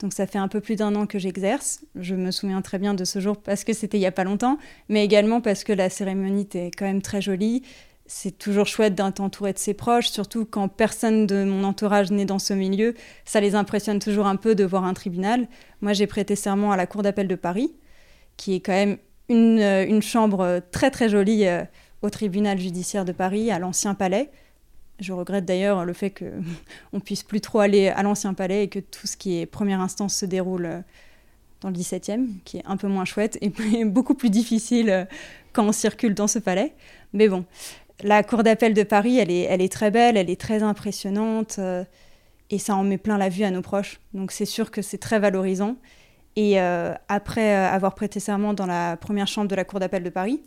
Donc 0.00 0.12
ça 0.12 0.26
fait 0.26 0.38
un 0.38 0.48
peu 0.48 0.60
plus 0.60 0.76
d'un 0.76 0.94
an 0.94 1.06
que 1.06 1.18
j'exerce. 1.18 1.80
Je 1.96 2.14
me 2.14 2.30
souviens 2.30 2.62
très 2.62 2.78
bien 2.78 2.94
de 2.94 3.04
ce 3.04 3.18
jour 3.18 3.36
parce 3.36 3.64
que 3.64 3.72
c'était 3.72 3.96
il 3.96 4.00
n'y 4.00 4.06
a 4.06 4.12
pas 4.12 4.24
longtemps, 4.24 4.58
mais 4.88 5.04
également 5.04 5.40
parce 5.40 5.64
que 5.64 5.72
la 5.72 5.90
cérémonie 5.90 6.42
était 6.42 6.70
quand 6.76 6.84
même 6.84 7.02
très 7.02 7.20
jolie. 7.20 7.62
C'est 8.06 8.38
toujours 8.38 8.66
chouette 8.66 8.94
d'être 8.94 9.20
entouré 9.20 9.52
de 9.52 9.58
ses 9.58 9.74
proches, 9.74 10.08
surtout 10.08 10.46
quand 10.46 10.68
personne 10.68 11.26
de 11.26 11.44
mon 11.44 11.64
entourage 11.64 12.10
n'est 12.10 12.24
dans 12.24 12.38
ce 12.38 12.54
milieu. 12.54 12.94
Ça 13.24 13.40
les 13.40 13.54
impressionne 13.54 13.98
toujours 13.98 14.26
un 14.26 14.36
peu 14.36 14.54
de 14.54 14.64
voir 14.64 14.84
un 14.84 14.94
tribunal. 14.94 15.46
Moi, 15.82 15.92
j'ai 15.92 16.06
prêté 16.06 16.34
serment 16.34 16.72
à 16.72 16.76
la 16.76 16.86
Cour 16.86 17.02
d'appel 17.02 17.28
de 17.28 17.34
Paris, 17.34 17.74
qui 18.38 18.54
est 18.54 18.60
quand 18.60 18.72
même 18.72 18.96
une, 19.28 19.60
euh, 19.60 19.86
une 19.86 20.00
chambre 20.00 20.62
très 20.70 20.90
très 20.90 21.10
jolie 21.10 21.46
euh, 21.46 21.64
au 22.00 22.08
tribunal 22.08 22.58
judiciaire 22.58 23.04
de 23.04 23.12
Paris, 23.12 23.50
à 23.50 23.58
l'Ancien 23.58 23.94
Palais. 23.94 24.30
Je 25.00 25.12
regrette 25.12 25.44
d'ailleurs 25.44 25.84
le 25.84 25.92
fait 25.92 26.10
qu'on 26.10 27.00
puisse 27.04 27.22
plus 27.22 27.40
trop 27.40 27.60
aller 27.60 27.88
à 27.88 28.02
l'ancien 28.02 28.34
palais 28.34 28.64
et 28.64 28.68
que 28.68 28.80
tout 28.80 29.06
ce 29.06 29.16
qui 29.16 29.38
est 29.38 29.46
première 29.46 29.80
instance 29.80 30.14
se 30.14 30.26
déroule 30.26 30.66
euh, 30.66 30.80
dans 31.60 31.70
le 31.70 31.76
17e, 31.76 32.26
qui 32.44 32.58
est 32.58 32.66
un 32.66 32.76
peu 32.76 32.88
moins 32.88 33.04
chouette 33.04 33.38
et 33.40 33.50
beaucoup 33.84 34.14
plus 34.14 34.30
difficile 34.30 34.90
euh, 34.90 35.04
quand 35.52 35.64
on 35.66 35.72
circule 35.72 36.14
dans 36.14 36.26
ce 36.26 36.40
palais. 36.40 36.74
Mais 37.12 37.28
bon, 37.28 37.44
la 38.02 38.22
cour 38.24 38.42
d'appel 38.42 38.74
de 38.74 38.82
Paris, 38.82 39.18
elle 39.18 39.30
est, 39.30 39.72
très 39.72 39.90
belle, 39.90 40.16
elle 40.16 40.30
est 40.30 40.40
très 40.40 40.62
impressionnante 40.62 41.56
euh, 41.58 41.84
et 42.50 42.58
ça 42.58 42.74
en 42.74 42.82
met 42.82 42.98
plein 42.98 43.18
la 43.18 43.28
vue 43.28 43.44
à 43.44 43.50
nos 43.52 43.62
proches. 43.62 44.00
Donc 44.14 44.32
c'est 44.32 44.46
sûr 44.46 44.70
que 44.72 44.82
c'est 44.82 44.98
très 44.98 45.20
valorisant. 45.20 45.76
Et 46.36 46.60
après 46.60 47.52
avoir 47.52 47.96
prêté 47.96 48.20
serment 48.20 48.54
dans 48.54 48.66
la 48.66 48.96
première 48.96 49.26
chambre 49.26 49.48
de 49.48 49.56
la 49.56 49.64
cour 49.64 49.80
d'appel 49.80 50.04
de 50.04 50.08
Paris, 50.08 50.40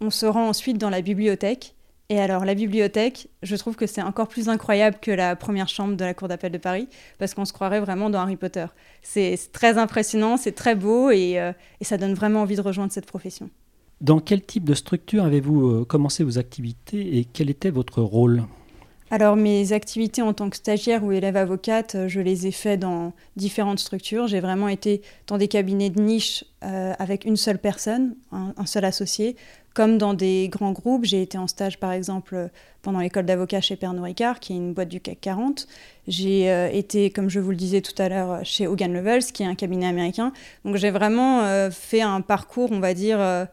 on 0.00 0.10
se 0.10 0.26
rend 0.26 0.48
ensuite 0.48 0.78
dans 0.78 0.90
la 0.90 1.00
bibliothèque 1.00 1.74
et 2.10 2.18
alors, 2.18 2.46
la 2.46 2.54
bibliothèque, 2.54 3.28
je 3.42 3.54
trouve 3.56 3.76
que 3.76 3.86
c'est 3.86 4.00
encore 4.00 4.28
plus 4.28 4.48
incroyable 4.48 4.96
que 5.00 5.10
la 5.10 5.36
première 5.36 5.68
chambre 5.68 5.94
de 5.94 6.04
la 6.04 6.14
Cour 6.14 6.28
d'appel 6.28 6.50
de 6.50 6.56
Paris, 6.56 6.88
parce 7.18 7.34
qu'on 7.34 7.44
se 7.44 7.52
croirait 7.52 7.80
vraiment 7.80 8.08
dans 8.08 8.20
Harry 8.20 8.36
Potter. 8.36 8.64
C'est 9.02 9.38
très 9.52 9.76
impressionnant, 9.76 10.38
c'est 10.38 10.52
très 10.52 10.74
beau, 10.74 11.10
et, 11.10 11.38
euh, 11.38 11.52
et, 11.82 11.84
ça 11.84 11.98
donne 11.98 12.14
vraiment 12.14 12.40
envie 12.40 12.56
de 12.56 12.62
rejoindre 12.62 12.92
cette 12.92 13.04
profession. 13.04 13.50
Dans 14.00 14.20
quel 14.20 14.40
type 14.40 14.64
de 14.64 14.72
structure 14.72 15.24
avez-vous 15.24 15.66
euh, 15.66 15.84
commencé 15.84 16.24
vos 16.24 16.38
activités 16.38 17.18
et 17.18 17.26
quel 17.26 17.50
était 17.50 17.70
votre 17.70 18.00
rôle? 18.00 18.44
Alors 19.10 19.36
mes 19.36 19.72
activités 19.72 20.20
en 20.20 20.34
tant 20.34 20.50
que 20.50 20.56
stagiaire 20.56 21.02
ou 21.02 21.12
élève 21.12 21.36
avocate, 21.36 21.94
euh, 21.94 22.08
je 22.08 22.20
les 22.20 22.46
ai 22.46 22.52
faites 22.52 22.80
dans 22.80 23.12
différentes 23.36 23.80
structures. 23.80 24.28
J'ai 24.28 24.40
vraiment 24.40 24.68
été 24.68 25.02
dans 25.26 25.36
des 25.36 25.48
cabinets 25.48 25.90
de 25.90 26.00
niche 26.00 26.44
avec 26.60 27.24
une 27.24 27.36
seule 27.36 27.58
personne, 27.58 28.16
un 28.32 28.66
seul 28.66 28.84
associé, 28.84 29.36
comme 29.78 29.96
dans 29.96 30.12
des 30.12 30.48
grands 30.48 30.72
groupes, 30.72 31.04
j'ai 31.04 31.22
été 31.22 31.38
en 31.38 31.46
stage 31.46 31.78
par 31.78 31.92
exemple 31.92 32.50
pendant 32.82 32.98
l'école 32.98 33.26
d'avocat 33.26 33.60
chez 33.60 33.76
Pernod 33.76 34.02
Ricard, 34.02 34.40
qui 34.40 34.52
est 34.52 34.56
une 34.56 34.72
boîte 34.72 34.88
du 34.88 35.00
CAC 35.00 35.20
40. 35.20 35.68
J'ai 36.08 36.50
euh, 36.50 36.68
été, 36.68 37.10
comme 37.10 37.30
je 37.30 37.38
vous 37.38 37.50
le 37.50 37.56
disais 37.56 37.80
tout 37.80 37.94
à 38.02 38.08
l'heure, 38.08 38.44
chez 38.44 38.66
Hogan 38.66 38.92
Lovells, 38.92 39.26
qui 39.32 39.44
est 39.44 39.46
un 39.46 39.54
cabinet 39.54 39.86
américain. 39.86 40.32
Donc 40.64 40.74
j'ai 40.74 40.90
vraiment 40.90 41.42
euh, 41.42 41.70
fait 41.70 42.00
un 42.00 42.22
parcours, 42.22 42.72
on 42.72 42.80
va 42.80 42.92
dire, 42.92 43.20
euh, 43.20 43.44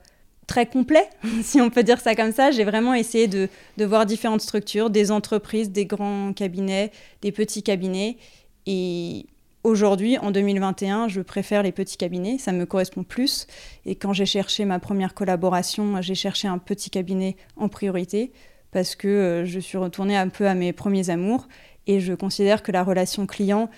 très 0.48 0.66
complet, 0.66 1.08
si 1.44 1.62
on 1.62 1.70
peut 1.70 1.84
dire 1.84 2.00
ça 2.00 2.16
comme 2.16 2.32
ça. 2.32 2.50
J'ai 2.50 2.64
vraiment 2.64 2.96
essayé 2.96 3.28
de, 3.28 3.48
de 3.78 3.86
voir 3.86 4.08
différentes 4.08 4.42
structures, 4.42 4.90
des 4.90 5.12
entreprises, 5.12 5.70
des 5.70 5.86
grands 5.86 6.34
cabinets, 6.34 6.92
des 7.22 7.32
petits 7.32 7.62
cabinets. 7.62 8.18
Et 8.66 9.28
Aujourd'hui, 9.66 10.20
en 10.20 10.30
2021, 10.30 11.08
je 11.08 11.22
préfère 11.22 11.64
les 11.64 11.72
petits 11.72 11.98
cabinets, 11.98 12.38
ça 12.38 12.52
me 12.52 12.68
correspond 12.68 13.04
plus. 13.04 13.48
Et 13.88 13.96
quand 13.96 14.14
j'ai 14.14 14.28
cherché 14.28 14.64
ma 14.64 14.78
première 14.78 15.16
collaboration, 15.16 16.04
j'ai 16.04 16.14
cherché 16.14 16.48
un 16.48 16.60
petit 16.60 16.92
cabinet 16.92 17.36
en 17.58 17.68
priorité 17.68 18.32
parce 18.70 18.96
que 18.96 19.08
euh, 19.08 19.46
je 19.46 19.60
suis 19.60 19.80
retournée 19.80 20.16
un 20.16 20.30
peu 20.30 20.48
à 20.48 20.54
mes 20.54 20.72
premiers 20.72 21.10
amours 21.10 21.48
et 21.88 22.00
je 22.00 22.14
considère 22.14 22.62
que 22.62 22.72
la 22.72 22.84
relation 22.84 23.26
client 23.26 23.72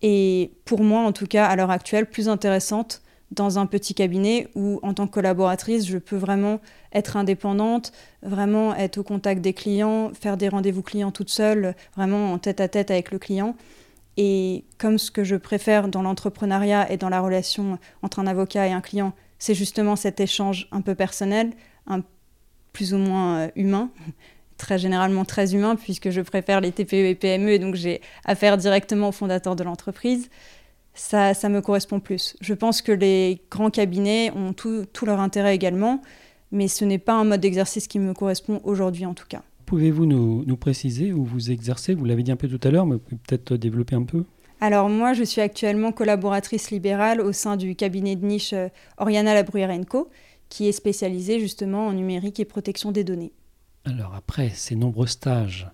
est, 0.00 0.50
pour 0.64 0.82
moi 0.82 1.02
en 1.02 1.12
tout 1.12 1.26
cas 1.26 1.44
à 1.44 1.56
l'heure 1.56 1.70
actuelle, 1.70 2.06
plus 2.06 2.30
intéressante 2.30 3.02
dans 3.30 3.58
un 3.58 3.66
petit 3.66 3.92
cabinet 3.92 4.48
où, 4.54 4.80
en 4.82 4.94
tant 4.94 5.06
que 5.06 5.12
collaboratrice, 5.12 5.86
je 5.86 5.98
peux 5.98 6.16
vraiment 6.16 6.58
être 6.94 7.18
indépendante, 7.18 7.92
vraiment 8.22 8.74
être 8.74 8.96
au 8.96 9.02
contact 9.02 9.42
des 9.42 9.52
clients, 9.52 10.10
faire 10.18 10.38
des 10.38 10.48
rendez-vous 10.48 10.80
clients 10.80 11.10
toute 11.10 11.28
seule, 11.28 11.74
vraiment 11.94 12.32
en 12.32 12.38
tête 12.38 12.62
à 12.62 12.68
tête 12.68 12.90
avec 12.90 13.10
le 13.10 13.18
client. 13.18 13.56
Et 14.20 14.64
comme 14.78 14.98
ce 14.98 15.12
que 15.12 15.22
je 15.22 15.36
préfère 15.36 15.86
dans 15.86 16.02
l'entrepreneuriat 16.02 16.90
et 16.90 16.96
dans 16.96 17.08
la 17.08 17.20
relation 17.20 17.78
entre 18.02 18.18
un 18.18 18.26
avocat 18.26 18.66
et 18.66 18.72
un 18.72 18.80
client, 18.80 19.12
c'est 19.38 19.54
justement 19.54 19.94
cet 19.94 20.18
échange 20.18 20.66
un 20.72 20.80
peu 20.80 20.96
personnel, 20.96 21.52
plus 22.72 22.94
ou 22.94 22.98
moins 22.98 23.38
euh, 23.38 23.48
humain, 23.54 23.90
très 24.56 24.76
généralement 24.76 25.24
très 25.24 25.54
humain, 25.54 25.76
puisque 25.76 26.10
je 26.10 26.20
préfère 26.20 26.60
les 26.60 26.72
TPE 26.72 26.94
et 26.94 27.14
PME, 27.14 27.60
donc 27.60 27.76
j'ai 27.76 28.00
affaire 28.24 28.56
directement 28.56 29.10
au 29.10 29.12
fondateur 29.12 29.54
de 29.54 29.62
l'entreprise. 29.62 30.28
Ça, 30.94 31.32
ça 31.32 31.48
me 31.48 31.60
correspond 31.60 32.00
plus. 32.00 32.36
Je 32.40 32.54
pense 32.54 32.82
que 32.82 32.90
les 32.90 33.40
grands 33.52 33.70
cabinets 33.70 34.32
ont 34.34 34.52
tout, 34.52 34.84
tout 34.92 35.06
leur 35.06 35.20
intérêt 35.20 35.54
également, 35.54 36.02
mais 36.50 36.66
ce 36.66 36.84
n'est 36.84 36.98
pas 36.98 37.12
un 37.12 37.24
mode 37.24 37.40
d'exercice 37.40 37.86
qui 37.86 38.00
me 38.00 38.14
correspond 38.14 38.60
aujourd'hui 38.64 39.06
en 39.06 39.14
tout 39.14 39.26
cas. 39.28 39.42
Pouvez-vous 39.68 40.06
nous, 40.06 40.56
préciser 40.56 41.12
où 41.12 41.26
vous 41.26 41.50
exercez? 41.50 41.92
Vous 41.92 42.06
l'avez 42.06 42.22
dit 42.22 42.32
un 42.32 42.36
peu 42.36 42.48
tout 42.48 42.66
à 42.66 42.70
l'heure, 42.70 42.86
mais 42.86 42.96
peut-être 42.96 43.54
développer 43.54 43.96
un 43.96 44.04
peu. 44.04 44.24
Alors 44.62 44.88
moi, 44.88 45.12
je 45.12 45.22
suis 45.22 45.42
actuellement 45.42 45.92
collaboratrice 45.92 46.70
libérale 46.70 47.20
au 47.20 47.32
sein 47.32 47.58
du 47.58 47.76
cabinet 47.76 48.16
de 48.16 48.24
niche 48.24 48.54
euh, 48.54 48.68
Oriana 48.96 49.34
Labruyère 49.34 49.78
Co, 49.86 50.08
qui 50.48 50.68
est 50.68 50.72
spécialisé 50.72 51.38
justement 51.38 51.86
en 51.86 51.92
numérique 51.92 52.40
et 52.40 52.46
protection 52.46 52.92
des 52.92 53.04
données. 53.04 53.30
Alors 53.84 54.14
après 54.14 54.48
ces 54.54 54.74
nombreux 54.74 55.06
stages 55.06 55.68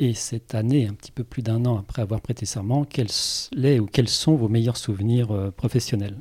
et 0.00 0.14
cette 0.14 0.56
année, 0.56 0.88
un 0.88 0.94
petit 0.94 1.12
peu 1.12 1.22
plus 1.22 1.42
d'un 1.42 1.64
an 1.64 1.78
après 1.78 2.02
avoir 2.02 2.20
prêté 2.20 2.44
serment, 2.44 2.84
quels, 2.84 3.06
ou 3.80 3.86
quels 3.86 4.08
sont 4.08 4.34
vos 4.34 4.48
meilleurs 4.48 4.76
souvenirs 4.76 5.30
euh, 5.30 5.52
professionnels? 5.52 6.16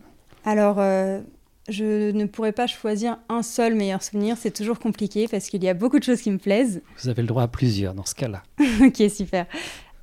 Alors, 0.46 0.78
euh, 0.78 1.22
je 1.68 2.12
ne 2.12 2.26
pourrais 2.26 2.52
pas 2.52 2.68
choisir 2.68 3.18
un 3.30 3.44
seul 3.44 3.76
meilleur 3.76 4.02
souvenir, 4.02 4.38
c'est 4.40 4.52
toujours 4.52 4.80
compliqué 4.80 5.28
parce 5.28 5.50
qu'il 5.50 5.64
y 5.64 5.70
a 5.70 5.74
beaucoup 5.74 6.00
de 6.00 6.04
choses 6.04 6.22
qui 6.22 6.32
me 6.32 6.38
plaisent. 6.38 6.82
Vous 7.02 7.10
avez 7.10 7.22
le 7.22 7.28
droit 7.28 7.44
à 7.44 7.48
plusieurs 7.48 7.94
dans 7.94 8.06
ce 8.06 8.16
cas-là. 8.16 8.44
ok, 8.82 9.04
super. 9.10 9.46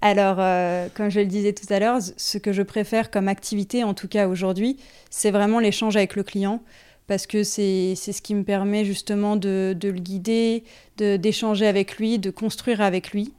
Alors, 0.00 0.36
euh, 0.38 0.88
comme 0.94 1.10
je 1.10 1.20
le 1.20 1.26
disais 1.26 1.54
tout 1.54 1.72
à 1.72 1.78
l'heure, 1.78 1.98
ce 2.00 2.36
que 2.36 2.52
je 2.52 2.62
préfère 2.62 3.10
comme 3.10 3.28
activité, 3.28 3.84
en 3.84 3.94
tout 3.94 4.08
cas 4.08 4.28
aujourd'hui, 4.28 4.76
c'est 5.08 5.30
vraiment 5.30 5.60
l'échange 5.60 5.96
avec 5.96 6.14
le 6.14 6.22
client 6.22 6.62
parce 7.06 7.26
que 7.26 7.42
c'est 7.42 7.94
ce 7.94 8.22
qui 8.22 8.34
me 8.34 8.44
permet 8.44 8.84
justement 8.84 9.36
de, 9.36 9.74
de 9.78 9.88
le 9.88 9.98
guider, 9.98 10.64
d'échanger 10.96 11.66
avec 11.66 11.96
lui, 11.96 12.18
de 12.18 12.30
construire 12.30 12.80
avec 12.80 13.12
lui. 13.12 13.32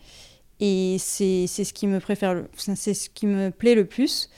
Et 0.60 0.98
c'est 1.00 1.48
ce 1.48 1.74
qui 1.74 1.88
me 1.88 2.00
préfère, 2.00 2.44
c'est 2.56 2.94
ce 2.94 3.10
qui 3.10 3.28
me 3.28 3.50
plaît 3.52 3.76
le 3.76 3.86
plus. 3.86 4.30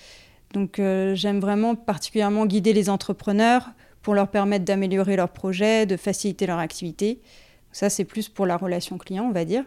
Donc 0.57 0.79
euh, 0.79 1.13
j'aime 1.13 1.39
vraiment 1.39 1.75
particulièrement 1.75 2.47
guider 2.47 2.73
les 2.73 2.89
entrepreneurs 2.89 3.69
pour 4.01 4.15
leur 4.15 4.29
permettre 4.29 4.65
d'améliorer 4.65 5.15
leurs 5.15 5.29
projets, 5.29 5.85
de 5.85 5.97
faciliter 5.97 6.47
leur 6.47 6.57
activité. 6.57 7.21
Ça, 7.71 7.91
c'est 7.91 8.05
plus 8.05 8.27
pour 8.27 8.47
la 8.47 8.57
relation 8.57 8.97
client, 8.97 9.25
on 9.25 9.31
va 9.31 9.45
dire. 9.45 9.65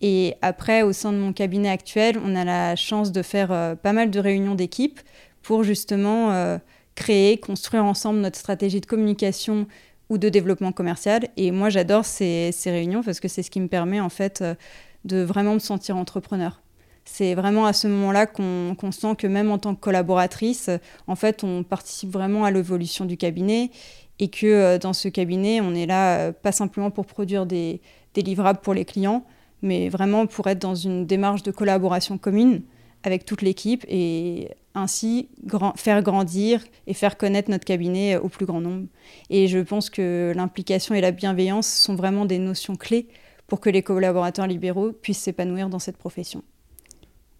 Et 0.00 0.36
après, 0.40 0.80
au 0.80 0.94
sein 0.94 1.12
de 1.12 1.18
mon 1.18 1.34
cabinet 1.34 1.68
actuel, 1.68 2.18
on 2.24 2.34
a 2.34 2.46
la 2.46 2.74
chance 2.74 3.12
de 3.12 3.20
faire 3.20 3.52
euh, 3.52 3.74
pas 3.74 3.92
mal 3.92 4.10
de 4.10 4.18
réunions 4.18 4.54
d'équipe 4.54 4.98
pour 5.42 5.62
justement 5.62 6.32
euh, 6.32 6.56
créer, 6.94 7.36
construire 7.36 7.84
ensemble 7.84 8.20
notre 8.20 8.38
stratégie 8.38 8.80
de 8.80 8.86
communication 8.86 9.66
ou 10.08 10.16
de 10.16 10.30
développement 10.30 10.72
commercial. 10.72 11.28
Et 11.36 11.50
moi, 11.50 11.68
j'adore 11.68 12.06
ces, 12.06 12.50
ces, 12.52 12.70
réunions 12.70 13.02
parce 13.02 13.20
que 13.20 13.28
c'est 13.28 13.42
ce 13.42 13.50
qui 13.50 13.60
me 13.60 13.68
permet 13.68 14.00
en 14.00 14.08
fait 14.08 14.42
de 15.04 15.20
vraiment 15.20 15.52
me 15.52 15.58
sentir 15.58 15.98
entrepreneur 15.98 16.62
c'est 17.04 17.34
vraiment 17.34 17.66
à 17.66 17.72
ce 17.72 17.88
moment-là 17.88 18.26
qu'on 18.26 18.92
sent 18.92 19.16
que 19.16 19.26
même 19.26 19.50
en 19.50 19.58
tant 19.58 19.74
que 19.74 19.80
collaboratrice, 19.80 20.70
en 21.06 21.16
fait, 21.16 21.44
on 21.44 21.62
participe 21.62 22.10
vraiment 22.10 22.44
à 22.44 22.50
l'évolution 22.50 23.04
du 23.04 23.16
cabinet 23.16 23.70
et 24.20 24.28
que 24.28 24.46
euh, 24.46 24.78
dans 24.78 24.92
ce 24.92 25.08
cabinet, 25.08 25.60
on 25.60 25.74
est 25.74 25.86
là 25.86 26.18
euh, 26.18 26.32
pas 26.32 26.52
simplement 26.52 26.90
pour 26.90 27.06
produire 27.06 27.46
des, 27.46 27.80
livrables 28.16 28.60
pour 28.60 28.74
les 28.74 28.84
clients, 28.84 29.24
mais 29.62 29.88
vraiment 29.88 30.26
pour 30.26 30.46
être 30.46 30.58
dans 30.58 30.74
une 30.74 31.06
démarche 31.06 31.42
de 31.42 31.50
collaboration 31.50 32.18
commune 32.18 32.62
avec 33.02 33.24
toute 33.24 33.40
l'équipe 33.40 33.84
et 33.88 34.50
ainsi 34.74 35.30
faire 35.76 36.02
grandir 36.02 36.62
et 36.86 36.92
faire 36.92 37.16
connaître 37.16 37.50
notre 37.50 37.64
cabinet 37.64 38.18
au 38.18 38.28
plus 38.28 38.44
grand 38.44 38.60
nombre. 38.60 38.86
Et 39.30 39.48
je 39.48 39.58
pense 39.58 39.88
que 39.88 40.32
l'implication 40.36 40.94
et 40.94 41.00
la 41.00 41.12
bienveillance 41.12 41.66
sont 41.66 41.94
vraiment 41.94 42.26
des 42.26 42.38
notions 42.38 42.76
clés 42.76 43.08
pour 43.46 43.60
que 43.60 43.70
les 43.70 43.82
collaborateurs 43.82 44.46
libéraux 44.46 44.92
puissent 44.92 45.18
s'épanouir 45.18 45.70
dans 45.70 45.78
cette 45.78 45.96
profession. 45.96 46.44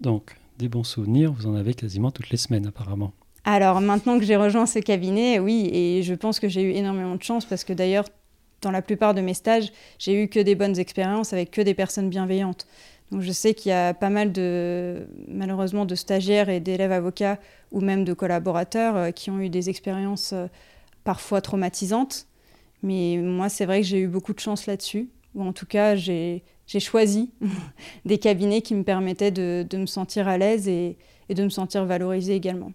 Donc, 0.00 0.36
des 0.58 0.68
bons 0.68 0.84
souvenirs, 0.84 1.32
vous 1.32 1.46
en 1.46 1.54
avez 1.54 1.74
quasiment 1.74 2.10
toutes 2.10 2.30
les 2.30 2.36
semaines 2.36 2.66
apparemment. 2.66 3.12
Alors 3.44 3.80
maintenant 3.80 4.18
que 4.18 4.24
j'ai 4.24 4.36
rejoint 4.36 4.66
ce 4.66 4.78
cabinet, 4.78 5.38
oui, 5.38 5.70
et 5.72 6.02
je 6.02 6.14
pense 6.14 6.40
que 6.40 6.48
j'ai 6.48 6.62
eu 6.62 6.72
énormément 6.72 7.16
de 7.16 7.22
chance 7.22 7.46
parce 7.46 7.64
que 7.64 7.72
d'ailleurs, 7.72 8.04
dans 8.60 8.70
la 8.70 8.82
plupart 8.82 9.14
de 9.14 9.22
mes 9.22 9.32
stages, 9.32 9.72
j'ai 9.98 10.22
eu 10.22 10.28
que 10.28 10.40
des 10.40 10.54
bonnes 10.54 10.78
expériences 10.78 11.32
avec 11.32 11.50
que 11.50 11.62
des 11.62 11.74
personnes 11.74 12.10
bienveillantes. 12.10 12.66
Donc 13.10 13.22
je 13.22 13.32
sais 13.32 13.54
qu'il 13.54 13.70
y 13.70 13.72
a 13.72 13.94
pas 13.94 14.10
mal 14.10 14.30
de, 14.30 15.08
malheureusement, 15.26 15.84
de 15.84 15.94
stagiaires 15.94 16.48
et 16.48 16.60
d'élèves 16.60 16.92
avocats 16.92 17.38
ou 17.72 17.80
même 17.80 18.04
de 18.04 18.12
collaborateurs 18.12 18.96
euh, 18.96 19.10
qui 19.10 19.30
ont 19.30 19.40
eu 19.40 19.48
des 19.48 19.68
expériences 19.68 20.32
euh, 20.32 20.46
parfois 21.02 21.40
traumatisantes. 21.40 22.26
Mais 22.82 23.16
moi, 23.16 23.48
c'est 23.48 23.66
vrai 23.66 23.80
que 23.80 23.86
j'ai 23.86 23.98
eu 23.98 24.06
beaucoup 24.06 24.32
de 24.32 24.40
chance 24.40 24.66
là-dessus. 24.66 25.08
Ou 25.34 25.44
en 25.44 25.52
tout 25.52 25.66
cas, 25.66 25.96
j'ai 25.96 26.42
choisi 26.78 27.30
des 28.04 28.18
cabinets 28.18 28.62
qui 28.62 28.74
me 28.74 28.82
permettaient 28.82 29.30
de, 29.30 29.66
me 29.76 29.86
sentir 29.86 30.28
à 30.28 30.38
l'aise 30.38 30.68
et, 30.68 30.96
et 31.28 31.34
de 31.34 31.44
me 31.44 31.48
sentir 31.48 31.84
valorisée 31.84 32.34
également. 32.34 32.72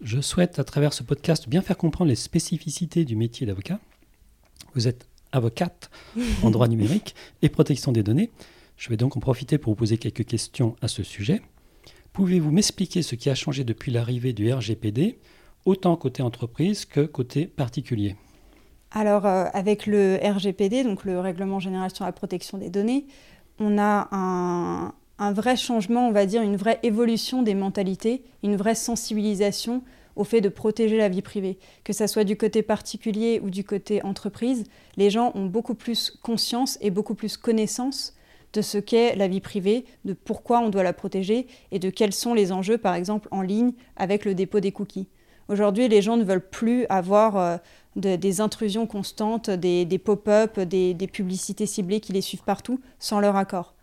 Je 0.00 0.20
souhaite 0.20 0.58
à 0.58 0.64
travers 0.64 0.92
ce 0.92 1.02
podcast 1.02 1.48
bien 1.48 1.62
faire 1.62 1.78
comprendre 1.78 2.10
les 2.10 2.16
spécificités 2.16 3.04
du 3.04 3.16
métier 3.16 3.46
d'avocat. 3.46 3.80
Vous 4.74 4.86
êtes 4.88 5.08
avocate 5.32 5.90
en 6.42 6.50
droit 6.50 6.68
numérique 6.68 7.14
et 7.42 7.48
protection 7.48 7.92
des 7.92 8.02
données. 8.02 8.30
Je 8.76 8.88
vais 8.88 8.96
donc 8.96 9.16
en 9.16 9.20
profiter 9.20 9.58
pour 9.58 9.72
vous 9.72 9.76
poser 9.76 9.98
quelques 9.98 10.24
questions 10.24 10.76
à 10.80 10.88
ce 10.88 11.02
sujet. 11.02 11.42
Pouvez-vous 12.12 12.50
m'expliquer 12.50 13.02
ce 13.02 13.14
qui 13.14 13.30
a 13.30 13.34
changé 13.34 13.64
depuis 13.64 13.90
l'arrivée 13.90 14.32
du 14.32 14.52
RGPD, 14.52 15.18
autant 15.64 15.96
côté 15.96 16.22
entreprise 16.22 16.84
que 16.84 17.00
côté 17.00 17.46
particulier? 17.46 18.16
Alors, 18.96 19.26
euh, 19.26 19.46
avec 19.52 19.86
le 19.86 20.20
RGPD, 20.22 20.84
donc 20.84 21.04
le 21.04 21.18
Règlement 21.18 21.58
général 21.58 21.92
sur 21.92 22.04
la 22.04 22.12
protection 22.12 22.58
des 22.58 22.70
données, 22.70 23.06
on 23.58 23.76
a 23.76 24.08
un, 24.12 24.94
un 25.18 25.32
vrai 25.32 25.56
changement, 25.56 26.06
on 26.06 26.12
va 26.12 26.26
dire, 26.26 26.42
une 26.42 26.56
vraie 26.56 26.78
évolution 26.84 27.42
des 27.42 27.54
mentalités, 27.54 28.22
une 28.44 28.54
vraie 28.54 28.76
sensibilisation 28.76 29.82
au 30.14 30.22
fait 30.22 30.40
de 30.40 30.48
protéger 30.48 30.96
la 30.96 31.08
vie 31.08 31.22
privée. 31.22 31.58
Que 31.82 31.92
ça 31.92 32.06
soit 32.06 32.22
du 32.22 32.36
côté 32.36 32.62
particulier 32.62 33.40
ou 33.42 33.50
du 33.50 33.64
côté 33.64 34.00
entreprise, 34.04 34.62
les 34.96 35.10
gens 35.10 35.32
ont 35.34 35.46
beaucoup 35.46 35.74
plus 35.74 36.12
conscience 36.22 36.78
et 36.80 36.90
beaucoup 36.90 37.16
plus 37.16 37.36
connaissance 37.36 38.14
de 38.52 38.62
ce 38.62 38.78
qu'est 38.78 39.16
la 39.16 39.26
vie 39.26 39.40
privée, 39.40 39.86
de 40.04 40.12
pourquoi 40.12 40.60
on 40.60 40.68
doit 40.68 40.84
la 40.84 40.92
protéger 40.92 41.48
et 41.72 41.80
de 41.80 41.90
quels 41.90 42.12
sont 42.12 42.32
les 42.32 42.52
enjeux, 42.52 42.78
par 42.78 42.94
exemple, 42.94 43.26
en 43.32 43.42
ligne 43.42 43.72
avec 43.96 44.24
le 44.24 44.36
dépôt 44.36 44.60
des 44.60 44.70
cookies. 44.70 45.08
Aujourd'hui, 45.48 45.88
les 45.88 46.02
gens 46.02 46.16
ne 46.16 46.24
veulent 46.24 46.46
plus 46.46 46.86
avoir 46.88 47.36
euh, 47.36 47.56
des 47.96 48.40
intrusions 48.40 48.86
constantes, 48.86 49.50
des, 49.50 50.00
pop-up, 50.02 50.58
des, 50.58 51.08
publicités 51.12 51.66
ciblées 51.66 52.00
qui 52.00 52.12
les 52.12 52.22
suivent 52.22 52.42
partout 52.42 52.80
sans 52.98 53.20
leur 53.20 53.36
accord. 53.36 53.74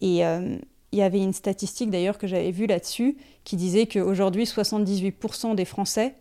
Et 0.00 0.24
euh, 0.24 0.56
il 0.92 0.98
y 0.98 1.02
avait 1.02 1.20
une 1.20 1.32
statistique 1.32 1.90
d'ailleurs 1.90 2.18
que 2.18 2.26
j'avais 2.26 2.52
vue 2.52 2.66
là-dessus 2.66 3.16
qui 3.42 3.56
disait 3.56 3.86
qu'aujourd'hui 3.86 4.44
78% 4.44 5.54
des 5.54 5.64
Français 5.64 6.14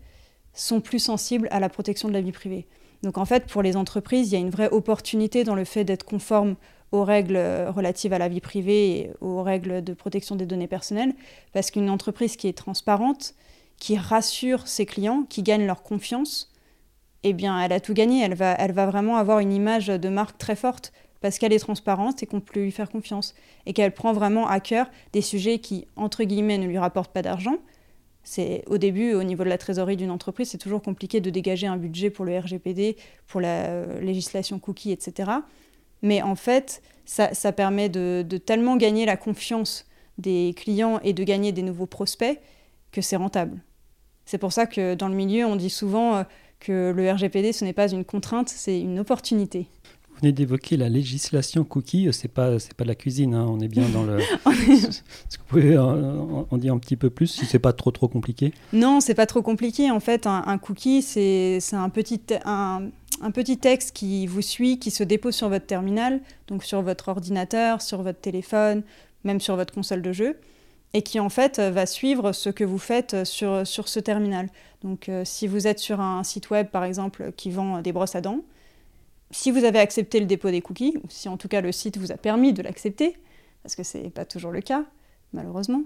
sont 0.54 0.82
plus 0.82 1.00
sensibles 1.00 1.48
à 1.52 1.60
la 1.60 1.70
protection 1.70 2.08
de 2.08 2.14
la 2.14 2.22
vie 2.22 2.32
privée. 2.32 2.68
Donc 3.04 3.18
en 3.18 3.26
fait, 3.26 3.46
pour 3.48 3.62
les 3.62 3.76
entreprises, 3.76 4.32
il 4.32 4.34
y 4.34 4.38
a 4.38 4.40
une 4.40 4.50
vraie 4.50 4.70
opportunité 4.70 5.44
dans 5.44 5.56
le 5.56 5.66
fait 5.66 5.84
d'être 5.84 6.06
conforme 6.06 6.56
aux 6.92 7.04
règles 7.04 7.38
relatives 7.76 8.14
à 8.14 8.20
la 8.20 8.30
vie 8.30 8.40
privée 8.40 8.90
et 8.92 9.12
aux 9.20 9.42
règles 9.42 9.84
de 9.84 9.94
protection 9.94 10.36
des 10.36 10.46
données 10.46 10.68
personnelles, 10.68 11.14
parce 11.52 11.72
qu'une 11.72 11.90
entreprise 11.90 12.36
qui 12.36 12.48
est 12.48 12.58
transparente, 12.58 13.34
qui 13.84 13.98
rassure 13.98 14.66
ses 14.70 14.86
clients, 14.86 15.24
qui 15.28 15.44
gagne 15.44 15.66
leur 15.66 15.84
confiance, 15.84 16.50
eh 17.24 17.34
bien, 17.34 17.62
elle 17.62 17.74
a 17.74 17.82
tout 17.82 17.94
gagné. 17.94 18.24
Elle 18.24 18.34
va, 18.34 18.54
elle 18.54 18.72
va 18.72 18.86
vraiment 18.86 19.18
avoir 19.18 19.40
une 19.40 19.52
image 19.52 19.88
de 19.88 20.08
marque 20.08 20.38
très 20.38 20.56
forte 20.56 20.94
parce 21.20 21.38
qu'elle 21.38 21.52
est 21.52 21.60
transparente 21.60 22.24
et 22.24 22.26
qu'on 22.26 22.40
peut 22.40 22.62
lui 22.62 22.72
faire 22.72 22.90
confiance 22.90 23.36
et 23.66 23.74
qu'elle 23.74 23.94
prend 23.94 24.14
vraiment 24.14 24.48
à 24.48 24.62
cœur 24.62 24.90
des 25.12 25.20
sujets 25.20 25.60
qui, 25.60 25.86
entre 25.98 26.24
guillemets, 26.24 26.58
ne 26.58 26.66
lui 26.66 26.78
rapportent 26.78 27.12
pas 27.12 27.22
d'argent. 27.22 27.58
C'est 28.24 28.64
au 28.68 28.78
début, 28.78 29.16
au 29.16 29.24
niveau 29.24 29.44
de 29.44 29.50
la 29.50 29.58
trésorerie 29.58 29.98
d'une 29.98 30.12
entreprise, 30.12 30.52
c'est 30.52 30.58
toujours 30.58 30.82
compliqué 30.82 31.20
de 31.20 31.30
dégager 31.30 31.68
un 31.68 31.76
budget 31.76 32.10
pour 32.10 32.24
le 32.24 32.40
RGPD, 32.40 32.96
pour 33.28 33.42
la 33.42 33.66
euh, 33.66 34.00
législation 34.00 34.60
cookie, 34.60 34.94
etc. 34.94 35.30
Mais 36.02 36.22
en 36.22 36.36
fait, 36.36 36.82
ça, 37.04 37.52
permet 37.52 37.90
de, 37.90 38.26
tellement 38.46 38.78
gagner 38.78 39.06
la 39.06 39.18
confiance 39.18 39.86
des 40.18 40.54
clients 40.56 41.02
et 41.04 41.12
de 41.12 41.26
gagner 41.26 41.52
des 41.52 41.64
nouveaux 41.64 41.86
prospects 41.86 42.40
que 42.94 43.02
c'est 43.02 43.18
rentable. 43.18 43.62
C'est 44.26 44.38
pour 44.38 44.54
ça 44.54 44.66
que 44.66 44.96
dans 44.96 45.10
le 45.10 45.16
milieu, 45.16 45.46
on 45.46 45.56
dit 45.56 45.70
souvent 45.70 46.16
euh, 46.16 46.24
que 46.60 46.94
le 46.96 47.12
RGPD, 47.12 47.54
ce 47.54 47.66
n'est 47.66 47.74
pas 47.74 47.92
une 47.92 48.06
contrainte, 48.06 48.50
c'est 48.50 48.80
une 48.80 49.00
opportunité. 49.00 49.68
Vous 50.10 50.20
venez 50.22 50.32
d'évoquer 50.32 50.78
la 50.78 50.90
législation 50.90 51.64
cookie, 51.64 52.08
c'est 52.14 52.28
pas 52.28 52.60
c'est 52.60 52.76
pas 52.76 52.84
de 52.84 52.90
la 52.90 52.96
cuisine, 52.96 53.34
hein. 53.34 53.48
on 53.50 53.60
est 53.60 53.68
bien 53.68 53.90
dans 53.90 54.04
le. 54.04 54.20
Est-ce 54.46 55.38
que 55.38 55.42
vous 55.42 55.48
pouvez 55.48 55.78
en, 55.78 56.58
dire 56.58 56.74
un 56.74 56.78
petit 56.78 56.96
peu 56.96 57.10
plus 57.10 57.28
si 57.28 57.46
c'est 57.46 57.60
pas 57.60 57.74
trop 57.74 57.92
trop 57.92 58.08
compliqué? 58.08 58.54
Non, 58.74 59.02
c'est 59.02 59.16
pas 59.16 59.26
trop 59.26 59.42
compliqué. 59.42 59.90
En 59.90 60.00
fait, 60.00 60.28
un, 60.28 60.58
cookie 60.60 61.02
c'est 61.02 61.60
un 61.74 61.90
petit 61.90 62.22
un, 62.46 62.90
un, 63.22 63.32
petit 63.32 63.58
texte 63.58 63.92
qui 63.96 64.28
vous 64.28 64.44
suit, 64.44 64.78
qui 64.78 64.92
se 64.92 65.04
dépose 65.04 65.36
sur 65.36 65.50
votre 65.50 65.66
terminal, 65.66 66.22
donc 66.48 66.64
sur 66.64 66.84
votre 66.84 67.10
ordinateur, 67.10 67.82
sur 67.82 68.04
votre 68.04 68.20
téléphone, 68.22 68.84
même 69.24 69.42
sur 69.42 69.56
votre 69.56 69.74
console 69.74 70.04
de 70.04 70.14
jeu, 70.14 70.38
et 70.94 71.02
qui 71.02 71.20
en 71.20 71.30
fait 71.30 71.60
va 71.60 71.86
suivre 71.86 72.32
ce 72.32 72.50
que 72.50 72.64
vous 72.64 72.78
faites 72.78 73.24
sur 73.24 73.66
sur 73.66 73.88
ce 73.88 74.00
terminal. 74.00 74.50
Donc, 74.84 75.10
euh, 75.10 75.24
si 75.26 75.48
vous 75.48 75.68
êtes 75.68 75.80
sur 75.80 76.02
un 76.02 76.24
site 76.24 76.50
web 76.50 76.68
par 76.68 76.84
exemple 76.84 77.32
qui 77.38 77.52
vend 77.52 77.82
des 77.82 77.92
brosses 77.94 78.16
à 78.16 78.22
dents 78.22 78.42
si 79.34 79.52
vous 79.52 79.64
avez 79.64 79.80
accepté 79.80 80.20
le 80.20 80.26
dépôt 80.26 80.52
des 80.52 80.62
cookies, 80.62 80.96
ou 81.04 81.08
si 81.10 81.28
en 81.28 81.38
tout 81.38 81.48
cas 81.48 81.62
le 81.62 81.72
site 81.72 81.98
vous 81.98 82.12
a 82.12 82.18
permis 82.18 82.54
de 82.54 82.62
l'accepter, 82.62 83.18
parce 83.64 83.76
que 83.76 83.84
ce 83.84 83.98
n'est 83.98 84.10
pas 84.10 84.26
toujours 84.26 84.52
le 84.52 84.62
cas, 84.62 84.86
malheureusement, 85.34 85.84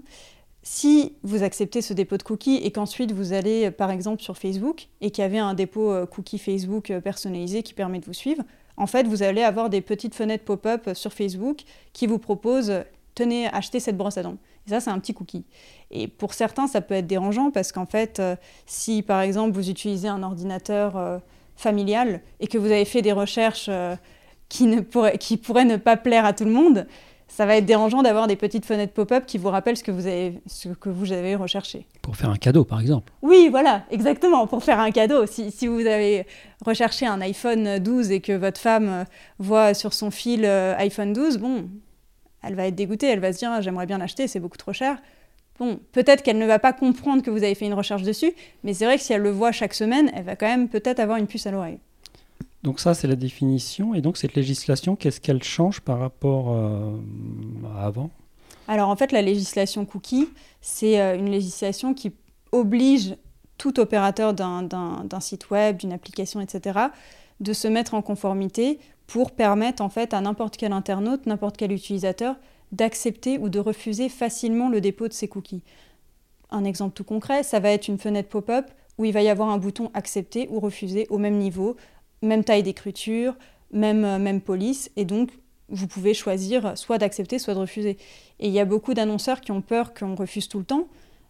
si 0.62 1.14
vous 1.22 1.42
acceptez 1.42 1.80
ce 1.80 1.94
dépôt 1.94 2.18
de 2.18 2.22
cookies 2.22 2.56
et 2.56 2.72
qu'ensuite 2.72 3.12
vous 3.12 3.32
allez 3.32 3.70
par 3.70 3.90
exemple 3.90 4.22
sur 4.22 4.36
Facebook 4.36 4.88
et 5.00 5.10
qu'il 5.10 5.22
y 5.22 5.24
avait 5.24 5.38
un 5.38 5.54
dépôt 5.54 5.92
euh, 5.92 6.04
cookie 6.04 6.38
Facebook 6.38 6.90
euh, 6.90 7.00
personnalisé 7.00 7.62
qui 7.62 7.72
permet 7.72 8.00
de 8.00 8.04
vous 8.04 8.12
suivre, 8.12 8.42
en 8.76 8.86
fait 8.86 9.06
vous 9.06 9.22
allez 9.22 9.42
avoir 9.42 9.70
des 9.70 9.80
petites 9.80 10.14
fenêtres 10.14 10.44
pop-up 10.44 10.90
sur 10.92 11.12
Facebook 11.12 11.62
qui 11.94 12.06
vous 12.06 12.18
proposent 12.18 12.82
tenez, 13.18 13.48
achetez 13.48 13.80
cette 13.80 13.96
brosse 13.96 14.18
à 14.18 14.22
dents. 14.22 14.36
Et 14.66 14.70
ça, 14.70 14.80
c'est 14.80 14.90
un 14.90 14.98
petit 14.98 15.14
cookie. 15.14 15.44
Et 15.90 16.08
pour 16.08 16.34
certains, 16.34 16.66
ça 16.66 16.80
peut 16.80 16.94
être 16.94 17.06
dérangeant 17.06 17.50
parce 17.50 17.72
qu'en 17.72 17.86
fait, 17.86 18.20
euh, 18.20 18.36
si 18.66 19.02
par 19.02 19.20
exemple 19.20 19.52
vous 19.52 19.70
utilisez 19.70 20.08
un 20.08 20.22
ordinateur 20.22 21.20
familiale 21.58 22.22
et 22.40 22.46
que 22.46 22.56
vous 22.56 22.66
avez 22.66 22.84
fait 22.84 23.02
des 23.02 23.12
recherches 23.12 23.66
euh, 23.68 23.96
qui, 24.48 24.66
ne 24.66 24.80
pourraient, 24.80 25.18
qui 25.18 25.36
pourraient 25.36 25.64
ne 25.64 25.76
pas 25.76 25.96
plaire 25.96 26.24
à 26.24 26.32
tout 26.32 26.44
le 26.44 26.52
monde, 26.52 26.86
ça 27.26 27.44
va 27.44 27.56
être 27.56 27.66
dérangeant 27.66 28.02
d'avoir 28.02 28.26
des 28.26 28.36
petites 28.36 28.64
fenêtres 28.64 28.94
pop-up 28.94 29.26
qui 29.26 29.36
vous 29.36 29.50
rappellent 29.50 29.76
ce 29.76 29.82
que, 29.82 29.90
vous 29.90 30.06
avez, 30.06 30.40
ce 30.46 30.70
que 30.70 30.88
vous 30.88 31.12
avez 31.12 31.34
recherché. 31.34 31.86
Pour 32.00 32.16
faire 32.16 32.30
un 32.30 32.36
cadeau, 32.36 32.64
par 32.64 32.80
exemple. 32.80 33.12
Oui, 33.20 33.48
voilà, 33.50 33.82
exactement, 33.90 34.46
pour 34.46 34.64
faire 34.64 34.78
un 34.78 34.90
cadeau. 34.92 35.26
Si, 35.26 35.50
si 35.50 35.66
vous 35.66 35.80
avez 35.80 36.26
recherché 36.64 37.06
un 37.06 37.20
iPhone 37.20 37.80
12 37.80 38.12
et 38.12 38.20
que 38.20 38.32
votre 38.32 38.60
femme 38.60 38.88
euh, 38.88 39.04
voit 39.38 39.74
sur 39.74 39.92
son 39.92 40.10
fil 40.10 40.44
euh, 40.44 40.74
iPhone 40.78 41.12
12, 41.12 41.38
bon, 41.38 41.68
elle 42.42 42.54
va 42.54 42.66
être 42.66 42.74
dégoûtée, 42.74 43.06
elle 43.06 43.20
va 43.20 43.32
se 43.32 43.38
dire 43.38 43.50
ah, 43.50 43.60
j'aimerais 43.60 43.86
bien 43.86 43.98
l'acheter, 43.98 44.28
c'est 44.28 44.40
beaucoup 44.40 44.56
trop 44.56 44.72
cher. 44.72 44.98
Bon, 45.58 45.80
peut-être 45.92 46.22
qu'elle 46.22 46.38
ne 46.38 46.46
va 46.46 46.58
pas 46.58 46.72
comprendre 46.72 47.22
que 47.22 47.30
vous 47.30 47.42
avez 47.42 47.54
fait 47.54 47.66
une 47.66 47.74
recherche 47.74 48.02
dessus, 48.02 48.32
mais 48.62 48.74
c'est 48.74 48.84
vrai 48.84 48.96
que 48.96 49.02
si 49.02 49.12
elle 49.12 49.22
le 49.22 49.30
voit 49.30 49.50
chaque 49.50 49.74
semaine, 49.74 50.10
elle 50.14 50.24
va 50.24 50.36
quand 50.36 50.46
même 50.46 50.68
peut-être 50.68 51.00
avoir 51.00 51.18
une 51.18 51.26
puce 51.26 51.46
à 51.46 51.50
l'oreille. 51.50 51.78
Donc 52.62 52.80
ça, 52.80 52.94
c'est 52.94 53.08
la 53.08 53.16
définition. 53.16 53.94
Et 53.94 54.00
donc 54.00 54.16
cette 54.16 54.34
législation, 54.34 54.96
qu'est-ce 54.96 55.20
qu'elle 55.20 55.42
change 55.42 55.80
par 55.80 55.98
rapport 55.98 56.52
euh, 56.52 56.96
à 57.76 57.86
avant? 57.86 58.10
Alors 58.68 58.88
en 58.88 58.96
fait, 58.96 59.12
la 59.12 59.22
législation 59.22 59.84
cookie, 59.84 60.28
c'est 60.60 61.00
euh, 61.00 61.16
une 61.16 61.30
législation 61.30 61.94
qui 61.94 62.12
oblige 62.52 63.16
tout 63.56 63.80
opérateur 63.80 64.34
d'un 64.34 65.20
site 65.20 65.50
web, 65.50 65.78
d'une 65.78 65.92
application, 65.92 66.40
etc., 66.40 66.78
de 67.40 67.52
se 67.52 67.68
mettre 67.68 67.94
en 67.94 68.02
conformité 68.02 68.78
pour 69.06 69.32
permettre 69.32 69.82
en 69.82 69.88
fait 69.88 70.12
à 70.14 70.20
n'importe 70.20 70.56
quel 70.56 70.72
internaute, 70.72 71.26
n'importe 71.26 71.56
quel 71.56 71.72
utilisateur 71.72 72.36
d'accepter 72.72 73.38
ou 73.38 73.48
de 73.48 73.58
refuser 73.58 74.08
facilement 74.08 74.68
le 74.68 74.80
dépôt 74.80 75.08
de 75.08 75.12
ces 75.12 75.28
cookies. 75.28 75.62
Un 76.50 76.64
exemple 76.64 76.94
tout 76.94 77.04
concret, 77.04 77.42
ça 77.42 77.60
va 77.60 77.70
être 77.70 77.88
une 77.88 77.98
fenêtre 77.98 78.28
pop-up 78.28 78.66
où 78.98 79.04
il 79.04 79.12
va 79.12 79.22
y 79.22 79.28
avoir 79.28 79.48
un 79.48 79.58
bouton 79.58 79.90
accepter 79.94 80.48
ou 80.50 80.60
refuser 80.60 81.06
au 81.08 81.18
même 81.18 81.38
niveau, 81.38 81.76
même 82.20 82.44
taille 82.44 82.62
d'écriture, 82.62 83.36
même, 83.70 84.04
euh, 84.04 84.18
même 84.18 84.40
police, 84.40 84.90
et 84.96 85.04
donc 85.04 85.30
vous 85.68 85.86
pouvez 85.86 86.14
choisir 86.14 86.76
soit 86.76 86.98
d'accepter, 86.98 87.38
soit 87.38 87.54
de 87.54 87.58
refuser. 87.60 87.98
Et 88.40 88.48
il 88.48 88.52
y 88.52 88.60
a 88.60 88.64
beaucoup 88.64 88.94
d'annonceurs 88.94 89.40
qui 89.40 89.52
ont 89.52 89.60
peur 89.60 89.92
qu'on 89.94 90.14
refuse 90.14 90.48
tout 90.48 90.58
le 90.58 90.64
temps, 90.64 90.88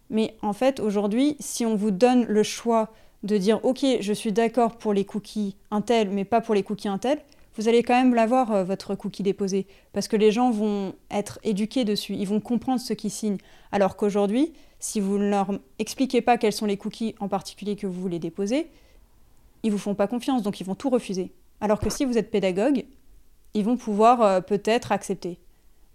mais 0.09 0.35
en 0.41 0.53
fait 0.53 0.79
aujourd'hui, 0.79 1.35
si 1.39 1.65
on 1.65 1.75
vous 1.75 1.91
donne 1.91 2.25
le 2.25 2.43
choix 2.43 2.91
de 3.23 3.37
dire 3.37 3.59
ok, 3.63 3.85
je 3.99 4.13
suis 4.13 4.31
d'accord 4.31 4.77
pour 4.77 4.93
les 4.93 5.05
cookies 5.05 5.55
Intel, 5.71 6.09
mais 6.09 6.25
pas 6.25 6.41
pour 6.41 6.55
les 6.55 6.63
cookies 6.63 6.87
Intel, 6.87 7.19
vous 7.57 7.67
allez 7.67 7.83
quand 7.83 7.95
même 7.95 8.15
l'avoir, 8.15 8.51
euh, 8.51 8.63
votre 8.63 8.95
cookie 8.95 9.23
déposé, 9.23 9.67
parce 9.91 10.07
que 10.07 10.15
les 10.15 10.31
gens 10.31 10.51
vont 10.51 10.93
être 11.11 11.39
éduqués 11.43 11.83
dessus, 11.83 12.13
ils 12.13 12.27
vont 12.27 12.39
comprendre 12.39 12.79
ce 12.79 12.93
qu'ils 12.93 13.11
signent. 13.11 13.39
Alors 13.71 13.97
qu'aujourd'hui, 13.97 14.53
si 14.79 15.01
vous 15.01 15.17
ne 15.17 15.29
leur 15.29 15.51
expliquez 15.77 16.21
pas 16.21 16.37
quels 16.37 16.53
sont 16.53 16.65
les 16.65 16.77
cookies 16.77 17.15
en 17.19 17.27
particulier 17.27 17.75
que 17.75 17.85
vous 17.85 17.99
voulez 18.01 18.19
déposer, 18.19 18.67
ils 19.63 19.71
vous 19.71 19.77
font 19.77 19.95
pas 19.95 20.07
confiance, 20.07 20.41
donc 20.41 20.61
ils 20.61 20.65
vont 20.65 20.75
tout 20.75 20.89
refuser. 20.89 21.33
Alors 21.59 21.79
que 21.79 21.89
si 21.89 22.05
vous 22.05 22.17
êtes 22.17 22.31
pédagogue, 22.31 22.85
ils 23.53 23.65
vont 23.65 23.75
pouvoir 23.75 24.21
euh, 24.21 24.41
peut-être 24.41 24.91
accepter. 24.91 25.37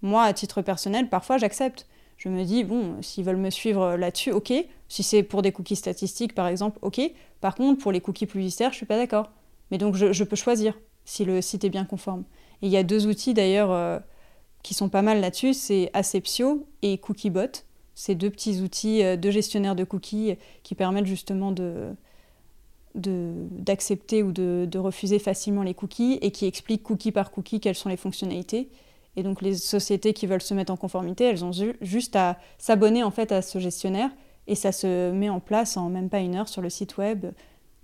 Moi, 0.02 0.22
à 0.22 0.32
titre 0.34 0.60
personnel, 0.60 1.08
parfois 1.08 1.38
j'accepte. 1.38 1.86
Je 2.16 2.28
me 2.28 2.44
dis, 2.44 2.64
bon, 2.64 3.02
s'ils 3.02 3.24
veulent 3.24 3.36
me 3.36 3.50
suivre 3.50 3.96
là-dessus, 3.96 4.32
ok. 4.32 4.52
Si 4.88 5.02
c'est 5.02 5.22
pour 5.22 5.42
des 5.42 5.52
cookies 5.52 5.76
statistiques, 5.76 6.34
par 6.34 6.46
exemple, 6.46 6.78
ok. 6.82 7.00
Par 7.40 7.54
contre, 7.54 7.82
pour 7.82 7.92
les 7.92 8.00
cookies 8.00 8.26
publicitaires, 8.26 8.70
je 8.70 8.76
suis 8.76 8.86
pas 8.86 8.96
d'accord. 8.96 9.30
Mais 9.70 9.78
donc, 9.78 9.96
je, 9.96 10.24
peux 10.24 10.36
choisir 10.36 10.78
si 11.04 11.24
le 11.24 11.42
site 11.42 11.64
est 11.64 11.70
bien 11.70 11.84
conforme. 11.84 12.24
Et 12.62 12.66
il 12.66 12.72
y 12.72 12.76
a 12.76 12.82
deux 12.82 13.06
outils 13.06 13.34
d'ailleurs 13.34 13.72
euh, 13.72 13.98
qui 14.62 14.74
sont 14.74 14.88
pas 14.88 15.02
mal 15.02 15.20
là-dessus, 15.20 15.54
c'est 15.54 15.90
Aceptio 15.92 16.66
et 16.82 16.98
Cookiebot. 16.98 17.62
C'est 17.94 18.14
deux 18.14 18.30
petits 18.30 18.60
outils 18.60 19.02
euh, 19.02 19.16
de 19.16 19.74
de 19.74 19.84
cookies 19.84 20.36
qui 20.62 20.74
permettent 20.74 21.06
justement 21.06 21.52
de, 21.52 21.94
d'accepter 22.94 24.22
ou 24.22 24.32
de, 24.32 24.78
refuser 24.78 25.18
facilement 25.18 25.62
les 25.62 25.74
cookies 25.74 26.18
et 26.22 26.30
qui 26.30 26.46
expliquent 26.46 26.82
cookie 26.82 27.12
par 27.12 27.30
cookie 27.30 27.60
quelles 27.60 27.74
sont 27.74 27.88
les 27.88 27.96
fonctionnalités. 27.96 28.68
Et 29.16 29.22
donc 29.22 29.42
les 29.42 29.54
sociétés 29.54 30.12
qui 30.12 30.26
veulent 30.26 30.42
se 30.42 30.54
mettre 30.54 30.72
en 30.72 30.76
conformité, 30.76 31.24
elles 31.24 31.44
ont 31.44 31.52
juste 31.80 32.16
à 32.16 32.38
s'abonner 32.58 33.02
en 33.02 33.10
fait 33.10 33.32
à 33.32 33.42
ce 33.42 33.58
gestionnaire 33.58 34.10
et 34.46 34.54
ça 34.54 34.72
se 34.72 35.12
met 35.12 35.28
en 35.28 35.40
place 35.40 35.76
en 35.76 35.88
même 35.88 36.10
pas 36.10 36.20
une 36.20 36.34
heure 36.34 36.48
sur 36.48 36.62
le 36.62 36.70
site 36.70 36.98
web 36.98 37.26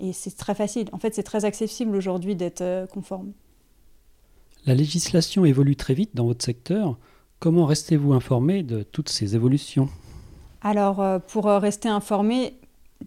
et 0.00 0.12
c'est 0.12 0.36
très 0.36 0.54
facile. 0.54 0.88
En 0.92 0.98
fait, 0.98 1.14
c'est 1.14 1.22
très 1.22 1.44
accessible 1.44 1.94
aujourd'hui 1.94 2.34
d'être 2.34 2.62
euh, 2.62 2.86
conforme. 2.86 3.32
La 4.66 4.74
législation 4.74 5.44
évolue 5.44 5.76
très 5.76 5.94
vite 5.94 6.10
dans 6.14 6.26
votre 6.26 6.44
secteur. 6.44 6.98
Comment 7.38 7.66
restez-vous 7.66 8.12
informé 8.12 8.62
de 8.62 8.82
toutes 8.82 9.08
ces 9.08 9.34
évolutions? 9.34 9.88
Alors, 10.62 11.00
euh, 11.00 11.18
pour 11.18 11.48
euh, 11.48 11.58
rester 11.58 11.88
informé, 11.88 12.54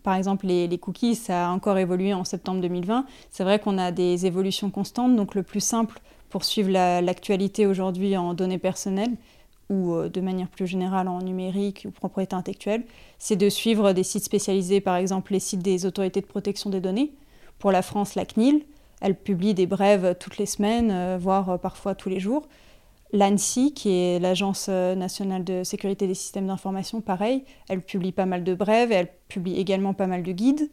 par 0.01 0.15
exemple, 0.15 0.47
les, 0.47 0.67
les, 0.67 0.77
cookies, 0.77 1.15
ça 1.15 1.49
a 1.49 1.51
encore 1.51 1.77
évolué 1.77 2.13
en 2.13 2.23
septembre 2.23 2.61
2020. 2.61 3.05
C'est 3.29 3.43
vrai 3.43 3.59
qu'on 3.59 3.77
a 3.77 3.91
des 3.91 4.25
évolutions 4.25 4.69
constantes, 4.71 5.15
donc 5.15 5.35
le 5.35 5.43
plus 5.43 5.63
simple 5.63 5.99
pour 6.33 6.45
suivre 6.45 6.71
l'actualité 6.71 7.67
aujourd'hui 7.67 8.17
en 8.17 8.33
données 8.33 8.57
personnelles 8.57 9.17
ou 9.69 9.93
euh, 9.93 10.09
de 10.09 10.19
manière 10.19 10.47
plus 10.47 10.65
générale 10.65 11.07
en 11.07 11.21
numérique 11.21 11.85
ou 11.87 11.91
propriété 11.91 12.35
intellectuelle, 12.35 12.85
c'est 13.19 13.35
de 13.35 13.49
suivre 13.49 13.93
des 13.93 14.01
sites 14.01 14.23
spécialisés, 14.23 14.81
par 14.81 14.95
exemple 14.95 15.31
les 15.31 15.39
sites 15.39 15.61
des 15.61 15.85
autorités 15.85 16.21
de 16.21 16.25
protection 16.25 16.71
des 16.71 16.81
données. 16.81 17.13
Pour 17.59 17.71
la 17.71 17.83
France, 17.83 18.15
la 18.15 18.25
CNIL, 18.25 18.65
elle 18.99 19.15
publie 19.15 19.53
des 19.53 19.67
brèves 19.67 20.15
toutes 20.19 20.39
les 20.39 20.47
semaines, 20.47 20.89
euh, 20.89 21.19
voire 21.21 21.51
euh, 21.51 21.57
parfois 21.57 21.93
tous 21.93 22.09
les 22.09 22.19
jours. 22.19 22.47
L'ANSI, 23.11 23.75
qui 23.75 23.91
est 23.91 24.19
l'Agence 24.19 24.69
nationale 24.69 25.43
de 25.43 25.63
sécurité 25.63 26.07
des 26.07 26.15
systèmes 26.15 26.47
d'information, 26.47 26.99
pareil, 26.99 27.43
elle 27.69 27.81
publie 27.81 28.11
pas 28.11 28.25
mal 28.25 28.43
de 28.43 28.55
brèves 28.55 28.91
et 28.91 28.95
elle 28.95 29.09
publie 29.27 29.59
également 29.59 29.93
pas 29.93 30.07
mal 30.07 30.23
de 30.23 30.31
guides. 30.31 30.67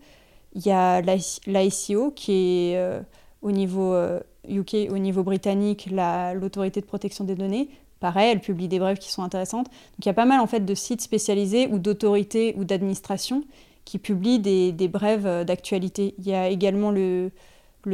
Il 0.55 0.65
y 0.65 0.71
a 0.71 1.03
l'ICO, 1.03 2.13
qui 2.13 2.33
est 2.33 3.03
au 3.43 3.53
niveau 3.53 3.95
UK, 4.49 4.89
au 4.91 4.99
niveau 4.99 5.23
britannique, 5.23 5.89
l'autorité 5.91 6.81
de 6.81 6.87
protection 6.87 7.25
des 7.25 7.35
données, 7.35 7.69
pareil, 8.01 8.31
elle 8.33 8.41
publie 8.41 8.67
des 8.67 8.79
brèves 8.79 8.99
qui 8.99 9.11
sont 9.13 9.23
intéressantes. 9.23 9.67
Donc 9.67 10.05
il 10.05 10.07
y 10.07 10.11
a 10.11 10.15
pas 10.15 10.25
mal 10.25 10.41
en 10.41 10.47
fait 10.47 10.65
de 10.65 10.75
sites 10.75 11.03
spécialisés 11.03 11.69
ou 11.69 11.79
d'autorités 11.79 12.55
ou 12.57 12.65
d'administrations 12.65 13.45
qui 13.85 13.99
publient 13.99 14.39
des, 14.39 14.89
brèves 14.89 15.27
euh, 15.27 15.45
d'actualité. 15.45 16.15
Il 16.19 16.27
y 16.27 16.35
a 16.35 16.49
également 16.49 16.91
le, 16.91 17.31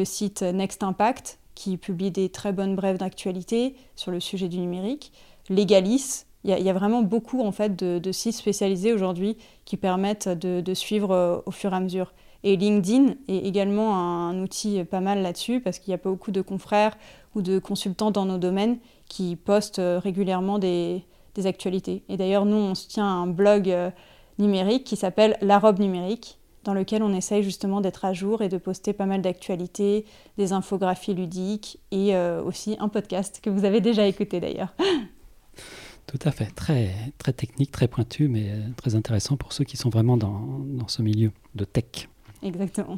site 0.05 0.43
Next 0.43 0.83
Impact 0.83 1.39
qui 1.55 1.77
publie 1.77 2.11
des 2.11 2.29
très 2.29 2.53
bonnes 2.53 2.77
brèves 2.77 2.99
d'actualité 2.99 3.75
sur 3.95 4.11
le 4.11 4.21
sujet 4.21 4.49
du 4.49 4.59
numérique. 4.59 5.13
Legalis, 5.49 6.25
il 6.45 6.51
y, 6.51 6.71
a, 6.71 6.73
vraiment 6.73 7.03
beaucoup 7.03 7.41
en 7.41 7.51
fait 7.51 7.75
de, 7.75 8.13
sites 8.13 8.35
spécialisés 8.35 8.93
aujourd'hui 8.93 9.37
qui 9.65 9.77
permettent 9.77 10.29
de, 10.29 10.75
suivre 10.75 11.13
euh, 11.13 11.39
au 11.47 11.51
fur 11.51 11.73
et 11.73 11.77
à 11.77 11.81
mesure. 11.81 12.13
Et 12.49 12.57
LinkedIn 12.57 13.17
est 13.27 13.39
également 13.39 13.97
un, 13.97 14.41
outil 14.41 14.85
pas 14.85 15.01
mal 15.01 15.21
là-dessus 15.21 15.61
parce 15.61 15.81
qu'il 15.81 15.91
y 15.91 15.95
a 15.95 15.99
pas 15.99 16.11
beaucoup 16.11 16.31
de 16.31 16.43
confrères 16.43 16.97
ou 17.35 17.43
de 17.43 17.59
consultants 17.59 18.13
dans 18.13 18.25
nos 18.25 18.39
domaines 18.39 18.79
qui 19.09 19.35
postent 19.35 19.81
euh, 19.81 19.99
régulièrement 19.99 20.61
des, 20.61 21.05
actualités. 21.45 22.05
Et 22.09 22.17
d'ailleurs, 22.17 22.45
nous, 22.45 22.57
on 22.57 22.77
se 22.77 22.87
tient 22.87 23.05
à 23.05 23.11
un 23.11 23.27
blog 23.27 23.69
euh, 23.69 23.91
numérique 24.39 24.85
qui 24.85 24.95
s'appelle 24.95 25.37
La 25.41 25.59
robe 25.59 25.81
numérique, 25.81 26.39
dans 26.63 26.73
lequel 26.73 27.03
on 27.03 27.13
essaye 27.13 27.43
justement 27.43 27.81
d'être 27.81 28.05
à 28.05 28.13
jour 28.13 28.43
et 28.43 28.49
de 28.49 28.59
poster 28.59 28.93
pas 28.93 29.07
mal 29.07 29.23
d'actualités, 29.23 30.05
des 30.39 30.53
infographies 30.53 31.15
ludiques 31.15 31.81
et 31.91 32.15
euh, 32.15 32.41
aussi 32.45 32.77
un 32.79 32.89
podcast 32.89 33.41
que 33.43 33.51
vous 33.51 33.65
avez 33.65 33.81
déjà 33.81 34.07
écouté 34.07 34.39
d'ailleurs. 34.39 34.73
Tout 36.07 36.21
à 36.25 36.31
fait, 36.31 36.55
très, 36.55 36.95
très 37.19 37.33
technique, 37.33 37.73
très 37.73 37.89
pointu, 37.89 38.29
mais 38.29 38.53
très 38.77 38.95
intéressant 38.95 39.37
pour 39.37 39.53
ceux 39.53 39.65
qui 39.65 39.77
sont 39.77 39.91
vraiment 39.91 40.17
dans, 40.17 40.61
dans 40.65 40.87
ce 40.87 41.03
milieu 41.03 41.33
de 41.57 41.65
tech. 41.65 42.07
Exactement. 42.43 42.97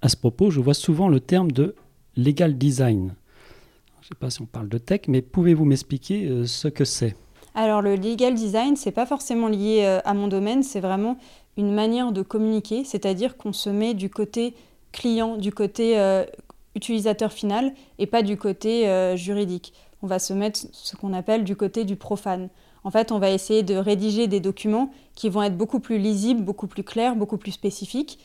À 0.00 0.08
ce 0.08 0.16
propos, 0.16 0.50
je 0.50 0.60
vois 0.60 0.74
souvent 0.74 1.08
le 1.08 1.20
terme 1.20 1.50
de 1.50 1.74
legal 2.16 2.56
design. 2.56 3.14
Je 4.00 4.06
ne 4.06 4.08
sais 4.08 4.18
pas 4.18 4.30
si 4.30 4.40
on 4.40 4.46
parle 4.46 4.68
de 4.68 4.78
tech, 4.78 5.02
mais 5.08 5.22
pouvez-vous 5.22 5.64
m'expliquer 5.64 6.28
euh, 6.28 6.46
ce 6.46 6.68
que 6.68 6.84
c'est? 6.84 7.16
Alors 7.54 7.82
le 7.82 7.96
legal 7.96 8.34
design, 8.34 8.76
c'est 8.76 8.92
pas 8.92 9.06
forcément 9.06 9.48
lié 9.48 9.82
euh, 9.82 10.00
à 10.04 10.14
mon 10.14 10.28
domaine, 10.28 10.62
c'est 10.62 10.80
vraiment 10.80 11.18
une 11.56 11.72
manière 11.72 12.12
de 12.12 12.22
communiquer, 12.22 12.84
c'est-à-dire 12.84 13.36
qu'on 13.36 13.52
se 13.52 13.68
met 13.68 13.94
du 13.94 14.08
côté 14.08 14.54
client, 14.92 15.36
du 15.36 15.52
côté 15.52 15.98
euh, 15.98 16.24
utilisateur 16.76 17.32
final 17.32 17.72
et 17.98 18.06
pas 18.06 18.22
du 18.22 18.36
côté 18.36 18.86
juridique. 19.16 19.74
On 20.02 20.06
va 20.06 20.20
se 20.20 20.32
mettre 20.32 20.60
ce 20.70 20.94
qu'on 20.94 21.12
appelle 21.12 21.42
du 21.42 21.56
côté 21.56 21.84
du 21.84 21.96
profane. 21.96 22.48
En 22.88 22.90
fait, 22.90 23.12
on 23.12 23.18
va 23.18 23.28
essayer 23.28 23.62
de 23.62 23.74
rédiger 23.74 24.28
des 24.28 24.40
documents 24.40 24.88
qui 25.14 25.28
vont 25.28 25.42
être 25.42 25.58
beaucoup 25.58 25.78
plus 25.78 25.98
lisibles, 25.98 26.40
beaucoup 26.40 26.66
plus 26.66 26.84
clairs, 26.84 27.16
beaucoup 27.16 27.36
plus 27.36 27.52
spécifiques. 27.52 28.18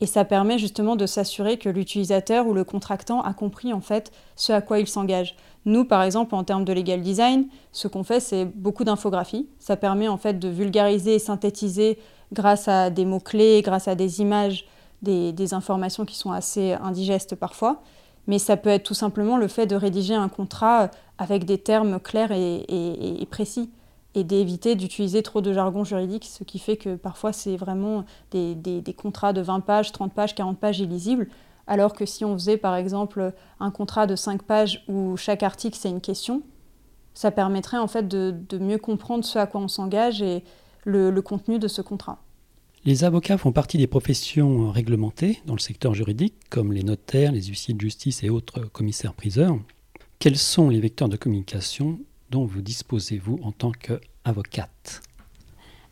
Et 0.00 0.06
ça 0.06 0.24
permet 0.24 0.58
justement 0.58 0.96
de 0.96 1.06
s'assurer 1.06 1.56
que 1.56 1.68
l'utilisateur 1.68 2.48
ou 2.48 2.52
le 2.52 2.64
contractant 2.64 3.22
a 3.22 3.32
compris 3.32 3.72
en 3.72 3.80
fait 3.80 4.10
ce 4.34 4.52
à 4.52 4.60
quoi 4.60 4.80
il 4.80 4.88
s'engage. 4.88 5.36
Nous, 5.66 5.84
par 5.84 6.02
exemple, 6.02 6.34
en 6.34 6.42
termes 6.42 6.64
de 6.64 6.72
legal 6.72 7.00
design, 7.00 7.46
ce 7.70 7.86
qu'on 7.86 8.02
fait, 8.02 8.18
c'est 8.18 8.44
beaucoup 8.44 8.82
d'infographies. 8.82 9.46
Ça 9.60 9.76
permet 9.76 10.08
en 10.08 10.16
fait 10.16 10.40
de 10.40 10.48
vulgariser 10.48 11.14
et 11.14 11.20
synthétiser 11.20 11.96
grâce 12.32 12.66
à 12.66 12.90
des 12.90 13.04
mots-clés, 13.04 13.62
grâce 13.62 13.86
à 13.86 13.94
des 13.94 14.20
images, 14.20 14.66
des, 15.00 15.54
informations 15.54 16.04
qui 16.04 16.16
sont 16.16 16.32
assez 16.32 16.72
indigestes 16.72 17.36
parfois. 17.36 17.82
Mais 18.26 18.40
ça 18.40 18.56
peut 18.56 18.70
être 18.70 18.82
tout 18.82 18.94
simplement 18.94 19.36
le 19.36 19.46
fait 19.46 19.66
de 19.66 19.76
rédiger 19.76 20.14
un 20.14 20.28
contrat 20.28 20.90
avec 21.18 21.44
des 21.44 21.58
termes 21.58 22.00
clairs 22.00 22.32
et 22.32 23.28
précis 23.30 23.70
et 24.18 24.24
d'éviter 24.24 24.74
d'utiliser 24.74 25.22
trop 25.22 25.40
de 25.40 25.52
jargon 25.52 25.84
juridique, 25.84 26.24
ce 26.24 26.44
qui 26.44 26.58
fait 26.58 26.76
que 26.76 26.96
parfois 26.96 27.32
c'est 27.32 27.56
vraiment 27.56 28.04
des, 28.30 28.94
contrats 28.96 29.32
de 29.32 29.40
20 29.40 29.60
pages, 29.60 29.92
30 29.92 30.12
pages, 30.12 30.34
40 30.34 30.58
pages 30.58 30.80
illisibles, 30.80 31.28
alors 31.66 31.92
que 31.92 32.04
si 32.04 32.24
on 32.24 32.34
faisait 32.34 32.56
par 32.56 32.74
exemple 32.74 33.32
un 33.60 33.70
contrat 33.70 34.06
de 34.06 34.16
5 34.16 34.42
pages 34.42 34.84
où 34.88 35.16
chaque 35.16 35.42
article 35.42 35.78
c'est 35.80 35.90
une 35.90 36.00
question, 36.00 36.42
ça 37.14 37.30
permettrait 37.30 37.78
en 37.78 37.88
fait 37.88 38.08
de, 38.08 38.34
mieux 38.58 38.78
comprendre 38.78 39.24
ce 39.24 39.38
à 39.38 39.46
quoi 39.46 39.60
on 39.60 39.68
s'engage 39.68 40.22
et 40.22 40.42
le 40.84 41.20
contenu 41.20 41.58
de 41.58 41.68
ce 41.68 41.82
contrat. 41.82 42.18
Les 42.84 43.04
avocats 43.04 43.38
font 43.38 43.52
partie 43.52 43.76
des 43.76 43.86
professions 43.86 44.70
réglementées 44.70 45.40
dans 45.46 45.54
le 45.54 45.58
secteur 45.58 45.94
juridique, 45.94 46.34
comme 46.48 46.72
les 46.72 46.84
notaires, 46.84 47.32
les 47.32 47.42
huissiers 47.42 47.74
de 47.74 47.80
justice 47.80 48.22
et 48.22 48.30
autres 48.30 48.60
commissaires-priseurs. 48.72 49.58
Quels 50.18 50.38
sont 50.38 50.68
les 50.68 50.80
vecteurs 50.80 51.08
de 51.08 51.16
communication 51.16 51.98
dont 52.30 52.44
vous 52.44 52.62
disposez-vous 52.62 53.38
en 53.42 53.52
tant 53.52 53.72
qu'avocate 53.72 55.02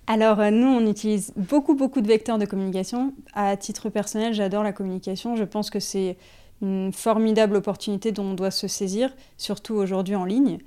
alors 0.09 0.39
euh, 0.39 0.51
nous, 0.51 0.69
on 0.69 0.89
utilise 0.89 1.33
beaucoup, 1.37 1.75
beaucoup 1.75 2.01
de 2.01 2.07
vecteurs 2.07 2.39
de 2.39 2.45
communication. 2.45 3.13
À 3.35 3.57
titre 3.57 3.91
personnel, 3.91 4.35
j'adore 4.35 4.63
la 4.63 4.73
communication. 4.73 5.35
Je 5.35 5.43
pense 5.43 5.69
que 5.69 5.81
c'est 5.81 6.17
une 6.63 6.93
formidable 6.93 7.57
opportunité 7.57 8.13
dont 8.13 8.25
on 8.25 8.35
doit 8.35 8.53
se 8.53 8.69
saisir, 8.69 9.13
surtout 9.37 9.75
aujourd'hui 9.75 10.15
en 10.15 10.25
ligne. 10.25 10.59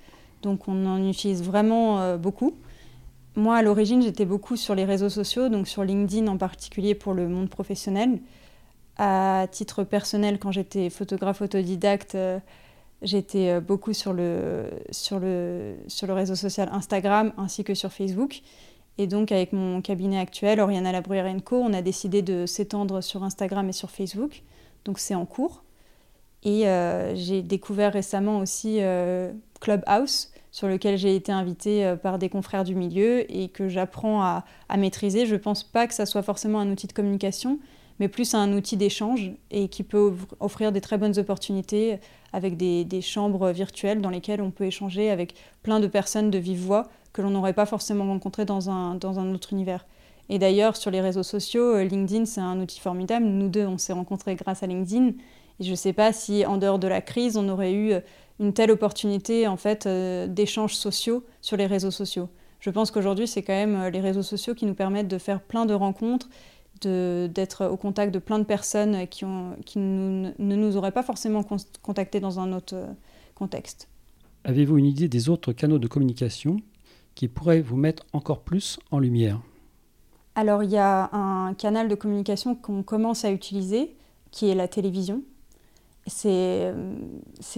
Donc 0.41 0.67
on 0.67 0.85
en 0.85 1.07
utilise 1.07 1.41
vraiment 1.43 2.01
euh, 2.01 2.17
beaucoup. 2.17 2.53
Moi, 3.35 3.55
à 3.55 3.61
l'origine, 3.61 4.01
j'étais 4.01 4.25
beaucoup 4.25 4.57
sur 4.57 4.75
les 4.75 4.85
réseaux 4.85 5.09
sociaux, 5.09 5.49
donc 5.49 5.67
sur 5.67 5.83
LinkedIn 5.83 6.27
en 6.27 6.37
particulier 6.37 6.95
pour 6.95 7.13
le 7.13 7.27
monde 7.27 7.49
professionnel. 7.49 8.19
À 8.97 9.47
titre 9.49 9.85
personnel, 9.85 10.39
quand 10.39 10.51
j'étais 10.51 10.89
photographe 10.89 11.41
autodidacte, 11.41 12.15
euh, 12.15 12.39
J'étais 13.01 13.49
euh, 13.49 13.61
beaucoup 13.61 13.93
sur 13.93 14.13
le, 14.13 14.65
sur, 14.91 15.19
le, 15.19 15.75
sur 15.87 16.07
le 16.07 16.13
réseau 16.13 16.35
social 16.35 16.69
Instagram 16.71 17.31
ainsi 17.37 17.63
que 17.63 17.73
sur 17.73 17.91
Facebook. 17.91 18.41
Et 18.97 19.07
donc, 19.07 19.31
avec 19.31 19.53
mon 19.53 19.81
cabinet 19.81 20.19
actuel, 20.19 20.59
Oriana 20.59 20.91
Labruyère 20.91 21.33
Co, 21.43 21.57
on 21.57 21.71
a 21.71 21.81
décidé 21.81 22.21
de 22.21 22.45
s'étendre 22.45 23.01
sur 23.01 23.23
Instagram 23.23 23.69
et 23.69 23.71
sur 23.71 23.91
Facebook. 23.91 24.43
Donc, 24.83 24.99
c'est 24.99 25.15
en 25.15 25.25
cours. 25.25 25.63
Et 26.43 26.67
euh, 26.67 27.15
j'ai 27.15 27.41
découvert 27.41 27.93
récemment 27.93 28.39
aussi 28.39 28.77
euh, 28.81 29.31
Clubhouse, 29.61 30.31
sur 30.51 30.67
lequel 30.67 30.97
j'ai 30.97 31.15
été 31.15 31.31
invitée 31.31 31.95
par 32.01 32.19
des 32.19 32.27
confrères 32.27 32.65
du 32.65 32.75
milieu 32.75 33.31
et 33.33 33.47
que 33.47 33.69
j'apprends 33.69 34.21
à, 34.21 34.43
à, 34.67 34.75
maîtriser. 34.75 35.25
Je 35.25 35.35
ne 35.35 35.39
pense 35.39 35.63
pas 35.63 35.87
que 35.87 35.93
ça 35.93 36.05
soit 36.05 36.23
forcément 36.23 36.59
un 36.59 36.69
outil 36.69 36.87
de 36.87 36.93
communication, 36.93 37.59
mais 37.99 38.07
plus 38.07 38.33
un 38.33 38.53
outil 38.53 38.77
d'échange 38.77 39.31
et 39.51 39.67
qui 39.67 39.83
peut 39.83 40.13
offrir 40.39 40.71
des 40.71 40.81
très 40.81 40.97
bonnes 40.97 41.17
opportunités 41.19 41.99
avec 42.33 42.57
des, 42.57 43.01
chambres 43.01 43.49
virtuelles 43.51 44.01
dans 44.01 44.09
lesquelles 44.09 44.41
on 44.41 44.51
peut 44.51 44.65
échanger 44.65 45.09
avec 45.09 45.35
plein 45.63 45.79
de 45.79 45.87
personnes 45.87 46.31
de 46.31 46.37
vive 46.37 46.59
voix 46.59 46.87
que 47.13 47.21
l'on 47.21 47.31
n'aurait 47.31 47.53
pas 47.53 47.65
forcément 47.65 48.05
rencontrées 48.05 48.45
dans 48.45 48.69
un, 48.69 48.95
dans 48.95 49.19
un 49.19 49.33
autre 49.33 49.53
univers. 49.53 49.85
Et 50.29 50.37
d'ailleurs, 50.37 50.77
sur 50.77 50.91
les 50.91 51.01
réseaux 51.01 51.23
sociaux, 51.23 51.75
euh, 51.75 51.83
LinkedIn, 51.83 52.25
c'est 52.25 52.41
un 52.41 52.59
outil 52.59 52.79
formidable. 52.79 53.25
Nous 53.25 53.49
deux, 53.49 53.65
on 53.65 53.79
s'est 53.79 53.93
rencontrés 53.93 54.35
grâce 54.35 54.61
à 54.61 54.67
LinkedIn. 54.67 55.07
Et 55.59 55.63
je 55.63 55.71
ne 55.71 55.75
sais 55.75 55.91
pas 55.91 56.13
si, 56.13 56.45
en 56.45 56.57
dehors 56.57 56.77
de 56.77 56.87
la 56.87 57.01
crise, 57.01 57.35
on 57.35 57.49
aurait 57.49 57.73
eu 57.73 57.93
une 58.39 58.53
telle 58.53 58.71
opportunité 58.71 59.47
en 59.47 59.57
fait 59.57 59.85
euh, 59.87 60.27
d'échanges 60.27 60.75
sociaux 60.75 61.25
sur 61.41 61.57
les 61.57 61.65
réseaux 61.65 61.91
sociaux. 61.91 62.29
Je 62.59 62.69
pense 62.69 62.91
qu'aujourd'hui, 62.91 63.27
c'est 63.27 63.41
quand 63.41 63.53
même 63.53 63.87
les 63.87 64.01
réseaux 64.01 64.21
sociaux 64.21 64.53
qui 64.53 64.65
nous 64.65 64.73
permettent 64.73 65.07
de 65.07 65.17
faire 65.17 65.41
plein 65.41 65.65
de 65.65 65.73
rencontres, 65.73 66.29
d'être 66.87 67.65
au 67.65 67.77
contact 67.77 68.13
de 68.13 68.19
plein 68.19 68.39
de 68.39 68.43
personnes 68.43 69.07
qui, 69.07 69.25
ont, 69.25 69.55
qui 69.65 69.79
ne 69.79 70.31
nous 70.37 70.77
auraient 70.77 70.91
pas 70.91 71.03
forcément 71.03 71.43
contactés 71.81 72.19
dans 72.19 72.39
un 72.39 72.53
autre 72.53 72.75
contexte. 73.35 73.87
Avez-vous 74.43 74.77
une 74.77 74.85
idée 74.85 75.07
des 75.07 75.29
autres 75.29 75.51
canaux 75.51 75.79
de 75.79 75.87
communication 75.87 76.57
qui 77.15 77.27
pourraient 77.27 77.61
vous 77.61 77.75
mettre 77.75 78.05
encore 78.13 78.41
plus 78.41 78.79
en 78.91 78.99
lumière? 78.99 79.39
Alors 80.35 80.63
il 80.63 80.71
y 80.71 80.77
a 80.77 81.09
un 81.13 81.53
canal 81.53 81.89
de 81.89 81.95
communication 81.95 82.55
qu'on 82.55 82.83
commence 82.83 83.25
à 83.25 83.31
utiliser, 83.31 83.95
qui 84.31 84.49
est 84.49 84.55
la 84.55 84.67
télévision. 84.67 85.21
C'est 86.07 86.73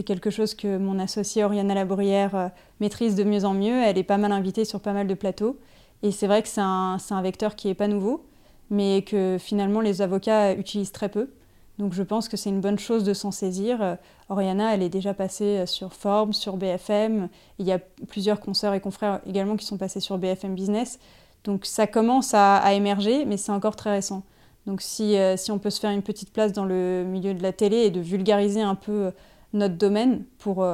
quelque 0.06 0.30
chose 0.30 0.56
que 0.56 0.78
mon 0.78 1.00
associée 1.00 1.44
Oriana 1.44 1.74
Labourière 1.74 2.36
euh, 2.36 2.48
maîtrise 2.82 3.16
de 3.16 3.24
mieux 3.24 3.46
en 3.46 3.54
mieux. 3.54 3.82
Elle 3.82 3.98
est 3.98 4.04
pas 4.04 4.18
mal 4.18 4.32
invitée 4.32 4.66
sur 4.66 4.82
pas 4.82 4.94
mal 4.94 5.08
de 5.08 5.14
plateaux. 5.14 5.58
Et 6.04 6.12
c'est 6.12 6.28
vrai 6.28 6.42
que 6.42 6.50
c'est 6.50 6.62
un, 6.62 6.98
un, 7.10 7.22
vecteur 7.22 7.56
qui 7.56 7.68
n'est 7.68 7.76
pas 7.76 7.88
nouveau, 7.88 8.26
mais 8.72 9.04
que 9.04 9.38
finalement 9.40 9.82
les 9.82 10.02
avocats 10.02 10.54
utilisent 10.54 10.94
très 10.94 11.10
peu. 11.10 11.30
Donc 11.78 11.94
je 11.94 12.04
pense 12.04 12.30
que 12.30 12.38
c'est 12.38 12.50
une 12.50 12.62
bonne 12.62 12.80
chose 12.80 13.04
de 13.04 13.14
s'en 13.14 13.32
saisir. 13.32 13.82
Euh, 13.82 13.96
Oriana, 14.30 14.74
elle 14.74 14.82
est 14.82 14.90
déjà 14.90 15.14
passée 15.14 15.60
euh, 15.60 15.66
sur 15.66 15.94
Forbes, 15.94 16.34
sur 16.34 16.58
BFM. 16.58 17.28
Il 17.60 17.68
y 17.68 17.72
a 17.72 17.80
plusieurs 18.08 18.40
consoeurs 18.40 18.74
et 18.74 18.80
confrères 18.80 19.20
également 19.28 19.58
qui 19.58 19.66
sont 19.66 19.78
passés 19.78 20.00
sur 20.00 20.18
BFM 20.18 20.56
Business. 20.56 21.00
Donc 21.44 21.66
ça 21.66 21.86
commence 21.88 22.34
à, 22.34 22.74
émerger, 22.74 23.26
mais 23.26 23.38
c'est 23.38 23.52
encore 23.52 23.76
très 23.76 23.92
récent. 23.92 24.24
Donc 24.68 24.82
si, 24.82 25.18
euh, 25.18 25.38
si, 25.38 25.52
on 25.52 25.60
peut 25.60 25.72
se 25.72 25.80
faire 25.80 25.92
une 25.92 26.04
petite 26.04 26.32
place 26.32 26.54
dans 26.54 26.66
le 26.66 27.04
milieu 27.04 27.34
de 27.34 27.42
la 27.42 27.52
télé 27.52 27.78
et 27.78 27.92
de 27.92 28.00
vulgariser 28.00 28.62
un 28.62 28.76
peu 28.76 29.12
notre 29.54 29.76
domaine 29.76 30.24
pour, 30.38 30.66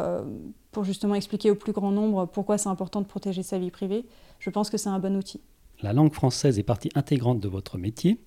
pour 0.71 0.83
justement 0.83 1.15
expliquer 1.15 1.49
au 1.49 1.55
plus 1.55 1.71
grand 1.71 1.89
nombre 1.89 2.25
pourquoi 2.25 2.57
c'est 2.59 2.69
important 2.69 3.01
de 3.01 3.07
protéger 3.07 3.41
sa 3.43 3.57
vie 3.57 3.71
privée, 3.71 4.05
je 4.39 4.49
pense 4.49 4.69
que 4.69 4.77
c'est 4.77 4.89
un 4.89 4.99
bon 4.99 5.15
outil. 5.15 5.41
La 5.81 5.93
langue 5.93 6.13
française 6.13 6.57
est 6.57 6.63
partie 6.63 6.89
intégrante 6.95 7.39
de 7.39 7.47
votre 7.47 7.77
métier. 7.77 8.17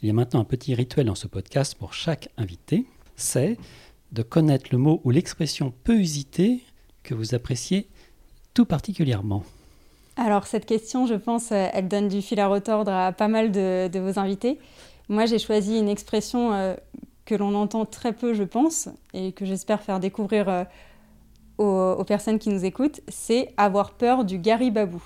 Il 0.00 0.06
y 0.06 0.10
a 0.10 0.14
maintenant 0.14 0.40
un 0.40 0.44
petit 0.44 0.74
rituel 0.74 1.06
dans 1.06 1.14
ce 1.14 1.26
podcast 1.26 1.74
pour 1.74 1.92
chaque 1.92 2.30
invité, 2.38 2.86
c'est 3.16 3.58
de 4.12 4.22
connaître 4.22 4.68
le 4.72 4.78
mot 4.78 5.02
ou 5.04 5.10
l'expression 5.10 5.72
peu 5.84 5.96
usité 5.96 6.60
que 7.02 7.14
vous 7.14 7.34
appréciez 7.34 7.88
tout 8.54 8.64
particulièrement. 8.64 9.44
Alors 10.16 10.46
cette 10.46 10.66
question, 10.66 11.06
je 11.06 11.14
pense, 11.14 11.52
euh, 11.52 11.68
elle 11.72 11.88
donne 11.88 12.08
du 12.08 12.22
fil 12.22 12.40
à 12.40 12.48
retordre 12.48 12.90
à 12.90 13.12
pas 13.12 13.28
mal 13.28 13.52
de, 13.52 13.98
vos 13.98 14.18
invités. 14.18 14.58
Moi, 15.08 15.26
j'ai 15.26 15.38
choisi 15.38 15.78
une 15.78 15.88
expression 15.88 16.52
euh, 16.52 16.74
que 17.24 17.34
l'on 17.34 17.54
entend 17.54 17.84
très 17.84 18.12
peu, 18.12 18.34
je 18.34 18.42
pense, 18.42 18.88
et 19.12 19.32
que 19.32 19.44
j'espère 19.44 19.82
faire 19.82 20.00
découvrir 20.00 20.48
euh, 20.48 20.64
aux, 21.58 22.04
personnes 22.04 22.38
qui 22.38 22.48
nous 22.48 22.64
écoutent, 22.64 23.00
c'est 23.08 23.52
avoir 23.56 23.92
peur 23.92 24.24
du 24.24 24.38
garibabou. 24.38 25.02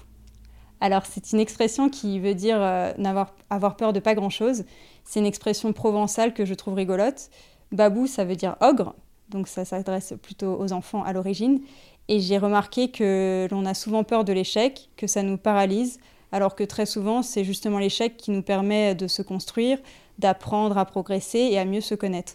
Alors 0.82 1.06
c'est 1.06 1.30
une 1.30 1.38
expression 1.38 1.88
qui 1.88 2.18
veut 2.18 2.34
dire 2.34 2.56
euh, 2.60 2.92
n'avoir 2.98 3.36
avoir 3.50 3.76
peur 3.76 3.92
de 3.92 4.00
pas 4.00 4.16
grand-chose. 4.16 4.64
C'est 5.04 5.20
une 5.20 5.26
expression 5.26 5.72
provençale 5.72 6.34
que 6.34 6.44
je 6.44 6.54
trouve 6.54 6.74
rigolote. 6.74 7.30
Babou, 7.70 8.08
ça 8.08 8.24
veut 8.24 8.34
dire 8.34 8.56
ogre, 8.60 8.96
donc 9.28 9.46
ça 9.46 9.64
s'adresse 9.64 10.12
plutôt 10.20 10.58
aux 10.58 10.72
enfants 10.72 11.04
à 11.04 11.12
l'origine. 11.12 11.60
Et 12.08 12.18
j'ai 12.18 12.36
remarqué 12.36 12.90
que 12.90 13.46
l'on 13.52 13.64
a 13.64 13.74
souvent 13.74 14.02
peur 14.02 14.24
de 14.24 14.32
l'échec, 14.32 14.90
que 14.96 15.06
ça 15.06 15.22
nous 15.22 15.36
paralyse, 15.36 16.00
alors 16.32 16.56
que 16.56 16.64
très 16.64 16.84
souvent 16.84 17.22
c'est 17.22 17.44
justement 17.44 17.78
l'échec 17.78 18.16
qui 18.16 18.32
nous 18.32 18.42
permet 18.42 18.96
de 18.96 19.06
se 19.06 19.22
construire, 19.22 19.78
d'apprendre 20.18 20.76
à 20.78 20.84
progresser 20.84 21.38
et 21.38 21.60
à 21.60 21.64
mieux 21.64 21.80
se 21.80 21.94
connaître. 21.94 22.32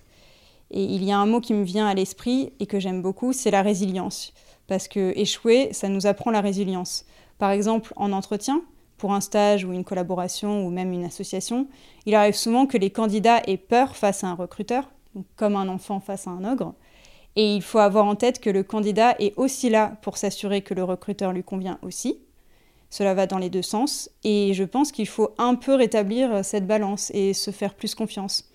Et 0.71 0.85
il 0.85 1.03
y 1.03 1.11
a 1.11 1.17
un 1.17 1.25
mot 1.25 1.41
qui 1.41 1.53
me 1.53 1.65
vient 1.65 1.85
à 1.85 1.93
l'esprit 1.93 2.53
et 2.61 2.65
que 2.65 2.79
j'aime 2.79 3.01
beaucoup, 3.01 3.33
c'est 3.33 3.51
la 3.51 3.61
résilience. 3.61 4.33
Parce 4.67 4.87
que 4.87 5.11
échouer, 5.17 5.73
ça 5.73 5.89
nous 5.89 6.07
apprend 6.07 6.31
la 6.31 6.39
résilience. 6.41 7.03
Par 7.37 7.51
exemple, 7.51 7.93
en 7.95 8.11
entretien, 8.11 8.61
pour 8.97 9.13
un 9.13 9.21
stage 9.21 9.63
ou 9.63 9.73
une 9.73 9.83
collaboration 9.83 10.65
ou 10.65 10.69
même 10.69 10.91
une 10.91 11.05
association, 11.05 11.67
il 12.05 12.15
arrive 12.15 12.35
souvent 12.35 12.65
que 12.65 12.77
les 12.77 12.89
candidats 12.89 13.41
aient 13.47 13.57
peur 13.57 13.95
face 13.95 14.23
à 14.23 14.27
un 14.27 14.33
recruteur, 14.33 14.89
comme 15.35 15.55
un 15.55 15.67
enfant 15.67 15.99
face 15.99 16.27
à 16.27 16.31
un 16.31 16.43
ogre. 16.51 16.73
Et 17.35 17.55
il 17.55 17.61
faut 17.61 17.79
avoir 17.79 18.05
en 18.05 18.15
tête 18.15 18.39
que 18.39 18.49
le 18.49 18.63
candidat 18.63 19.15
est 19.19 19.37
aussi 19.37 19.69
là 19.69 19.97
pour 20.01 20.17
s'assurer 20.17 20.61
que 20.61 20.73
le 20.73 20.83
recruteur 20.83 21.33
lui 21.33 21.43
convient 21.43 21.77
aussi. 21.83 22.19
Cela 22.89 23.13
va 23.13 23.27
dans 23.27 23.37
les 23.37 23.51
deux 23.51 23.61
sens. 23.61 24.09
Et 24.23 24.53
je 24.55 24.63
pense 24.63 24.91
qu'il 24.91 25.07
faut 25.07 25.29
un 25.37 25.53
peu 25.53 25.75
rétablir 25.75 26.43
cette 26.43 26.65
balance 26.65 27.11
et 27.13 27.33
se 27.33 27.51
faire 27.51 27.75
plus 27.75 27.93
confiance. 27.93 28.49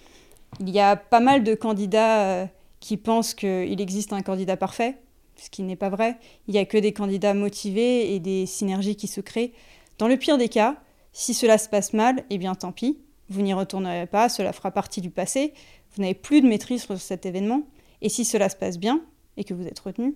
Il 0.58 0.70
y 0.70 0.80
a 0.80 0.96
pas 0.96 1.20
mal 1.20 1.44
de 1.44 1.54
candidats 1.54 2.22
euh, 2.22 2.46
qui 2.80 2.96
pensent 2.96 3.34
qu'il 3.34 3.80
existe 3.80 4.12
un 4.12 4.22
candidat 4.22 4.56
parfait, 4.56 4.96
ce 5.36 5.50
qui 5.50 5.62
n'est 5.62 5.76
pas 5.76 5.90
vrai. 5.90 6.18
Il 6.48 6.52
n'y 6.52 6.60
a 6.60 6.64
que 6.64 6.78
des 6.78 6.92
candidats 6.92 7.34
motivés 7.34 8.14
et 8.14 8.20
des 8.20 8.46
synergies 8.46 8.96
qui 8.96 9.06
se 9.06 9.20
créent. 9.20 9.52
Dans 9.98 10.08
le 10.08 10.16
pire 10.16 10.38
des 10.38 10.48
cas, 10.48 10.76
si 11.12 11.34
cela 11.34 11.58
se 11.58 11.68
passe 11.68 11.92
mal, 11.92 12.24
eh 12.30 12.38
bien 12.38 12.54
tant 12.54 12.72
pis, 12.72 12.98
vous 13.28 13.42
n'y 13.42 13.54
retournerez 13.54 14.06
pas, 14.06 14.28
cela 14.28 14.52
fera 14.52 14.70
partie 14.70 15.00
du 15.00 15.10
passé, 15.10 15.52
vous 15.94 16.02
n'avez 16.02 16.14
plus 16.14 16.40
de 16.40 16.48
maîtrise 16.48 16.82
sur 16.82 16.98
cet 16.98 17.26
événement, 17.26 17.62
et 18.00 18.08
si 18.08 18.24
cela 18.24 18.48
se 18.48 18.56
passe 18.56 18.78
bien, 18.78 19.02
et 19.36 19.44
que 19.44 19.54
vous 19.54 19.66
êtes 19.66 19.78
retenu, 19.78 20.14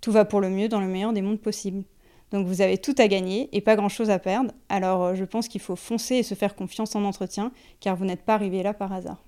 tout 0.00 0.12
va 0.12 0.24
pour 0.24 0.40
le 0.40 0.50
mieux 0.50 0.68
dans 0.68 0.80
le 0.80 0.86
meilleur 0.86 1.12
des 1.12 1.22
mondes 1.22 1.40
possibles. 1.40 1.84
Donc 2.32 2.46
vous 2.46 2.60
avez 2.60 2.78
tout 2.78 2.94
à 2.98 3.06
gagner 3.06 3.48
et 3.52 3.60
pas 3.60 3.76
grand-chose 3.76 4.10
à 4.10 4.18
perdre, 4.18 4.52
alors 4.68 5.04
euh, 5.04 5.14
je 5.14 5.24
pense 5.24 5.48
qu'il 5.48 5.60
faut 5.60 5.76
foncer 5.76 6.16
et 6.16 6.22
se 6.22 6.34
faire 6.34 6.56
confiance 6.56 6.96
en 6.96 7.04
entretien, 7.04 7.52
car 7.80 7.96
vous 7.96 8.04
n'êtes 8.04 8.22
pas 8.22 8.34
arrivé 8.34 8.62
là 8.62 8.74
par 8.74 8.92
hasard. 8.92 9.25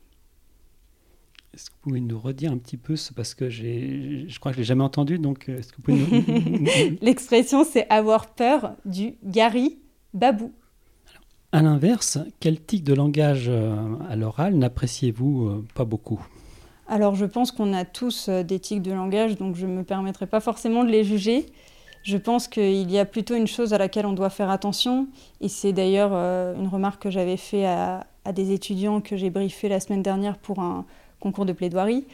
Est-ce 1.59 1.71
que 1.71 1.75
vous 1.75 1.91
pouvez 1.91 2.01
nous 2.01 2.21
redire 2.21 2.53
un 2.53 2.57
petit 2.57 2.77
peu, 2.77 2.95
parce 3.17 3.35
que 3.35 3.51
je 3.51 4.39
crois 4.39 4.53
que 4.53 4.59
je 4.59 4.61
l'ai 4.61 4.65
jamais 4.65 4.85
entendu, 4.85 5.19
donc 5.19 5.49
euh, 5.49 5.59
est-ce 5.59 5.73
que 5.73 5.79
vous 5.79 5.83
pouvez 5.83 5.99
nous... 5.99 6.97
L'expression, 7.03 7.65
c'est 7.65 7.85
avoir 7.91 8.27
peur 8.27 8.77
du 8.85 9.17
gari 9.25 9.77
babou. 10.15 10.53
À 11.51 11.61
l'inverse, 11.61 12.19
quel 12.39 12.65
type 12.65 12.85
de 12.85 12.95
langage 12.95 13.47
euh, 13.49 13.75
à 14.09 14.15
l'oral 14.15 14.55
n'appréciez-vous 14.55 15.47
euh, 15.49 15.67
pas 15.75 15.85
beaucoup? 15.85 16.25
Alors, 16.87 17.17
je 17.17 17.27
pense 17.27 17.51
qu'on 17.51 17.73
a 17.73 17.85
tous 17.85 18.29
des 18.29 18.61
tics 18.61 18.81
de 18.81 18.93
langage, 18.93 19.37
donc 19.37 19.57
je 19.57 19.67
ne 19.67 19.73
me 19.73 19.83
permettrai 19.83 20.29
pas 20.29 20.39
forcément 20.39 20.85
de 20.85 20.91
les 20.91 21.03
juger. 21.03 21.47
Je 22.05 22.19
pense 22.19 22.47
qu'il 22.47 22.89
y 22.89 23.01
a 23.01 23.05
plutôt 23.05 23.35
une 23.35 23.49
chose 23.49 23.75
à 23.75 23.79
laquelle 23.79 24.07
on 24.07 24.13
doit 24.13 24.31
faire 24.31 24.51
attention, 24.51 25.09
et 25.41 25.49
c'est 25.49 25.73
d'ailleurs 25.73 26.13
une 26.57 26.69
remarque 26.69 27.03
que 27.03 27.11
j'avais 27.11 27.37
faite 27.37 27.65
à, 27.67 28.07
à, 28.25 28.33
des 28.33 28.53
étudiants 28.53 29.01
que 29.01 29.17
j'ai 29.17 29.29
briefé 29.29 29.69
la 29.69 29.81
semaine 29.81 30.05
dernière 30.05 30.39
pour 30.39 30.61
un, 30.61 30.87
concours 31.21 31.47
de 31.47 31.53
plaidoirie, 31.53 32.05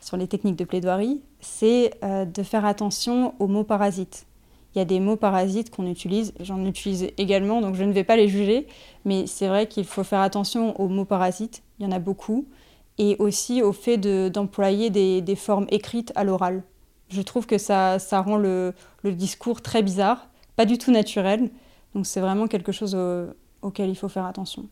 sur 0.00 0.16
les 0.16 0.28
techniques 0.28 0.56
de 0.56 0.64
plaidoirie, 0.64 1.20
c'est 1.40 1.92
euh, 2.04 2.24
de 2.24 2.42
faire 2.42 2.64
attention 2.64 3.34
aux 3.38 3.46
mots 3.46 3.64
parasites. 3.64 4.26
Il 4.74 4.78
y 4.78 4.82
a 4.82 4.84
des 4.84 5.00
mots 5.00 5.16
parasites 5.16 5.70
qu'on 5.70 5.86
utilise, 5.86 6.34
j'en 6.40 6.64
utilise 6.64 7.08
également, 7.16 7.60
donc 7.60 7.74
je 7.74 7.84
ne 7.84 7.92
vais 7.92 8.04
pas 8.04 8.16
les 8.16 8.28
juger, 8.28 8.66
mais 9.04 9.26
c'est 9.26 9.48
vrai 9.48 9.66
qu'il 9.66 9.84
faut 9.84 10.04
faire 10.04 10.20
attention 10.20 10.78
aux 10.80 10.88
mots 10.88 11.04
parasites, 11.04 11.62
il 11.78 11.86
y 11.86 11.88
en 11.88 11.92
a 11.92 11.98
beaucoup, 11.98 12.46
et 12.98 13.16
aussi 13.18 13.62
au 13.62 13.72
fait 13.72 13.96
d'employer 14.30 14.90
des, 14.90 15.36
formes 15.36 15.66
écrites 15.70 16.12
à 16.16 16.24
l'oral. 16.24 16.62
Je 17.08 17.22
trouve 17.22 17.46
que 17.46 17.56
ça, 17.56 17.98
ça 17.98 18.20
rend 18.20 18.36
le, 18.36 18.74
discours 19.04 19.62
très 19.62 19.82
bizarre, 19.82 20.28
pas 20.54 20.66
du 20.66 20.76
tout 20.78 20.92
naturel, 20.92 21.50
donc 21.94 22.06
c'est 22.06 22.20
vraiment 22.20 22.46
quelque 22.46 22.72
chose 22.72 22.96
auquel 23.62 23.88
il 23.88 23.96
faut 23.96 24.08
faire 24.08 24.26
attention. 24.26 24.68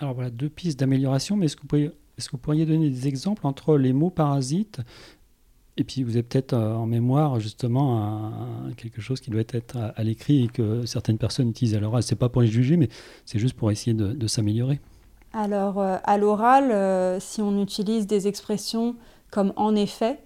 Alors 0.00 0.14
voilà, 0.14 0.30
deux 0.30 0.48
pistes 0.48 0.78
d'amélioration, 0.78 1.36
mais 1.36 1.46
est-ce 1.46 1.56
que 1.56 1.62
vous 1.62 1.68
pouvez 1.68 1.90
est-ce 2.18 2.28
que 2.28 2.32
vous 2.32 2.38
pourriez 2.38 2.64
donner 2.64 2.88
des 2.88 3.08
exemples 3.08 3.46
entre 3.46 3.76
les 3.76 3.92
mots 3.92 4.10
parasites 4.10 4.80
et 5.76 5.84
puis 5.84 6.02
vous 6.02 6.12
avez 6.12 6.22
peut-être 6.22 6.54
euh, 6.54 6.74
en 6.74 6.86
mémoire 6.86 7.38
justement 7.38 8.32
quelque 8.78 9.02
chose 9.02 9.20
qui 9.20 9.30
doit 9.30 9.42
être 9.42 9.76
à, 9.76 10.02
l'écrit 10.02 10.44
et 10.44 10.48
que 10.48 10.86
certaines 10.86 11.18
personnes 11.18 11.50
utilisent 11.50 11.74
à 11.74 11.80
l'oral? 11.80 12.02
C'est 12.02 12.16
pas 12.16 12.30
pour 12.30 12.40
les 12.40 12.48
juger, 12.48 12.78
mais 12.78 12.88
c'est 13.26 13.38
juste 13.38 13.54
pour 13.54 13.70
essayer 13.70 13.92
de, 13.92 14.26
s'améliorer. 14.26 14.80
Alors 15.34 15.78
euh, 15.78 15.98
à 16.04 16.16
l'oral, 16.16 16.72
euh, 16.72 17.20
si 17.20 17.42
on 17.42 17.60
utilise 17.60 18.06
des 18.06 18.26
expressions 18.26 18.96
comme 19.30 19.52
en 19.56 19.74
effet, 19.74 20.24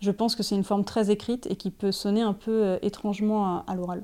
je 0.00 0.10
pense 0.10 0.34
que 0.34 0.42
c'est 0.42 0.56
une 0.56 0.64
forme 0.64 0.84
très 0.84 1.12
écrite 1.12 1.46
et 1.48 1.54
qui 1.54 1.70
peut 1.70 1.92
sonner 1.92 2.22
un 2.22 2.32
peu 2.32 2.78
étrangement 2.82 3.46
à, 3.46 3.64
à 3.68 3.76
l'oral. 3.76 4.02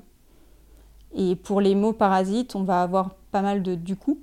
Et 1.13 1.35
pour 1.35 1.59
les 1.59 1.75
mots 1.75 1.91
parasites, 1.91 2.55
on 2.55 2.63
va 2.63 2.81
avoir 2.81 3.15
pas 3.31 3.41
mal 3.41 3.61
de 3.61 3.75
du 3.75 3.97
coup 3.97 4.19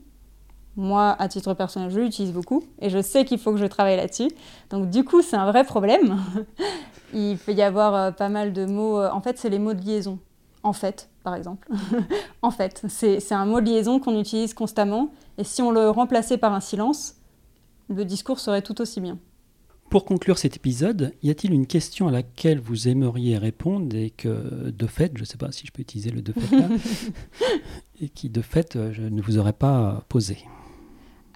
moi, 0.79 1.17
à 1.19 1.27
titre 1.27 1.55
personnel, 1.55 1.91
je 1.91 1.99
l'utilise 1.99 2.33
beaucoup 2.33 2.65
et 2.81 2.89
je 2.89 3.03
sais 3.03 3.25
qu'il 3.25 3.39
faut 3.39 3.51
que 3.51 3.59
je 3.59 3.67
travaille 3.67 3.97
là-dessus. 3.97 4.31
Donc 4.71 4.89
du 4.91 5.05
coup, 5.05 5.23
c'est 5.23 5.37
un 5.37 5.51
vrai 5.51 5.65
problème. 5.65 6.21
Il 7.15 7.37
peut 7.37 7.53
y 7.53 7.63
avoir 7.63 7.95
euh, 7.95 8.11
pas 8.13 8.29
mal 8.29 8.53
de 8.53 8.65
mots. 8.65 9.01
Euh, 9.01 9.11
en 9.11 9.21
fait, 9.21 9.39
c'est 9.39 9.51
les 9.51 9.59
mots 9.59 9.75
de 9.75 9.83
liaison. 9.83 10.21
En 10.63 10.73
fait, 10.73 11.09
par 11.25 11.35
exemple. 11.35 11.69
en 12.43 12.53
fait, 12.53 12.85
c'est 12.89 13.33
un 13.33 13.45
mot 13.45 13.61
de 13.61 13.67
liaison 13.67 13.99
qu'on 13.99 14.19
utilise 14.19 14.55
constamment. 14.55 15.11
Et 15.37 15.45
si 15.45 15.63
on 15.63 15.73
le 15.73 15.91
remplaçait 15.91 16.39
par 16.39 16.55
un 16.55 16.61
silence, 16.61 17.17
le 17.89 18.05
discours 18.05 18.39
serait 18.39 18.63
tout 18.63 18.81
aussi 18.81 19.01
bien. 19.01 19.19
Pour 19.91 20.05
conclure 20.05 20.39
cet 20.39 20.55
épisode, 20.55 21.13
y 21.23 21.31
a-t-il 21.31 21.55
une 21.55 21.67
question 21.67 22.07
à 22.07 22.13
laquelle 22.13 22.61
vous 22.61 22.87
aimeriez 22.87 23.39
répondre 23.39 23.97
et 23.97 24.11
que, 24.11 24.71
de 24.71 24.87
fait, 24.87 25.13
je 25.17 25.23
ne 25.23 25.27
sais 25.27 25.39
pas 25.39 25.51
si 25.51 25.67
je 25.67 25.73
peux 25.73 25.81
utiliser 25.81 26.11
le 26.11 26.21
de 26.21 26.33
fait 26.33 26.57
là, 26.57 26.69
et 28.01 28.11
qui, 28.11 28.29
de 28.29 28.43
fait, 28.43 28.79
je 28.93 29.03
ne 29.03 29.23
vous 29.23 29.39
aurais 29.39 29.55
pas 29.55 30.05
posé? 30.11 30.45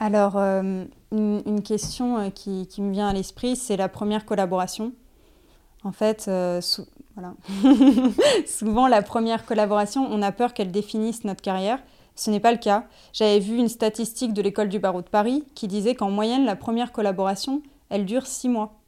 Alors, 0.03 0.37
euh, 0.37 0.85
une, 1.12 1.62
question 1.62 2.19
euh, 2.19 2.31
qui, 2.31 2.67
me 2.79 2.91
vient 2.91 3.07
à 3.07 3.12
l'esprit, 3.12 3.55
c'est 3.55 3.77
la 3.77 3.88
première 3.88 4.27
collaboration. 4.27 4.93
En 5.85 5.93
fait, 5.93 6.25
euh. 6.27 6.61
Souvent, 8.47 8.88
la 8.88 9.03
première 9.03 9.47
collaboration, 9.47 10.05
on 10.11 10.21
a 10.21 10.33
peur 10.33 10.55
qu'elle 10.55 10.73
définisse 10.73 11.23
notre 11.23 11.41
carrière. 11.41 11.79
Ce 12.17 12.33
n'est 12.33 12.41
pas 12.41 12.51
le 12.51 12.59
cas. 12.59 12.87
J'avais 13.12 13.38
vu 13.38 13.57
une 13.57 13.69
statistique 13.69 14.33
de 14.33 14.43
l'école 14.43 14.71
du 14.71 14.81
barreau 14.81 15.03
de 15.03 15.09
Paris 15.09 15.45
qui 15.55 15.69
disait 15.69 15.95
qu'en 15.95 16.11
moyenne, 16.11 16.47
la 16.47 16.57
première 16.57 16.91
collaboration, 16.91 17.62
elle 17.88 18.05
dure 18.05 18.27
six 18.27 18.49
mois. 18.49 18.81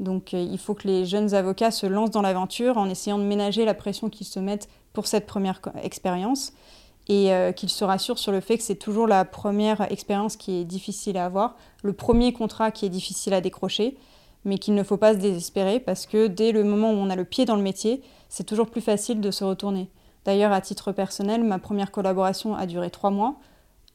Donc 0.00 0.32
il 0.32 0.58
faut 0.58 0.74
que 0.74 0.88
les 0.88 1.06
jeunes 1.06 1.32
avocats 1.32 1.70
se 1.70 1.86
lancent 1.86 2.10
dans 2.10 2.22
l'aventure 2.22 2.76
en 2.76 2.88
essayant 2.88 3.18
de 3.18 3.24
ménager 3.24 3.64
la 3.64 3.74
pression 3.74 4.08
qu'ils 4.08 4.26
se 4.26 4.40
mettent 4.40 4.68
pour 4.92 5.06
cette 5.06 5.26
première 5.26 5.60
expérience 5.82 6.54
et 7.08 7.32
euh, 7.32 7.52
qu'ils 7.52 7.70
se 7.70 7.84
rassurent 7.84 8.18
sur 8.18 8.32
le 8.32 8.40
fait 8.40 8.58
que 8.58 8.62
c'est 8.62 8.76
toujours 8.76 9.06
la 9.06 9.24
première 9.24 9.90
expérience 9.90 10.36
qui 10.36 10.60
est 10.60 10.64
difficile 10.64 11.16
à 11.16 11.24
avoir, 11.24 11.56
le 11.82 11.92
premier 11.92 12.32
contrat 12.32 12.70
qui 12.70 12.86
est 12.86 12.90
difficile 12.90 13.34
à 13.34 13.40
décrocher, 13.40 13.96
mais 14.44 14.58
qu'il 14.58 14.74
ne 14.74 14.82
faut 14.82 14.96
pas 14.96 15.14
se 15.14 15.18
désespérer 15.18 15.80
parce 15.80 16.06
que 16.06 16.26
dès 16.26 16.52
le 16.52 16.64
moment 16.64 16.90
où 16.90 16.96
on 16.96 17.10
a 17.10 17.16
le 17.16 17.24
pied 17.24 17.44
dans 17.44 17.56
le 17.56 17.62
métier, 17.62 18.02
c'est 18.28 18.44
toujours 18.44 18.70
plus 18.70 18.80
facile 18.80 19.20
de 19.20 19.30
se 19.30 19.44
retourner. 19.44 19.90
D'ailleurs, 20.24 20.52
à 20.52 20.60
titre 20.60 20.92
personnel, 20.92 21.42
ma 21.44 21.58
première 21.58 21.90
collaboration 21.90 22.54
a 22.54 22.66
duré 22.66 22.90
trois 22.90 23.10
mois. 23.10 23.36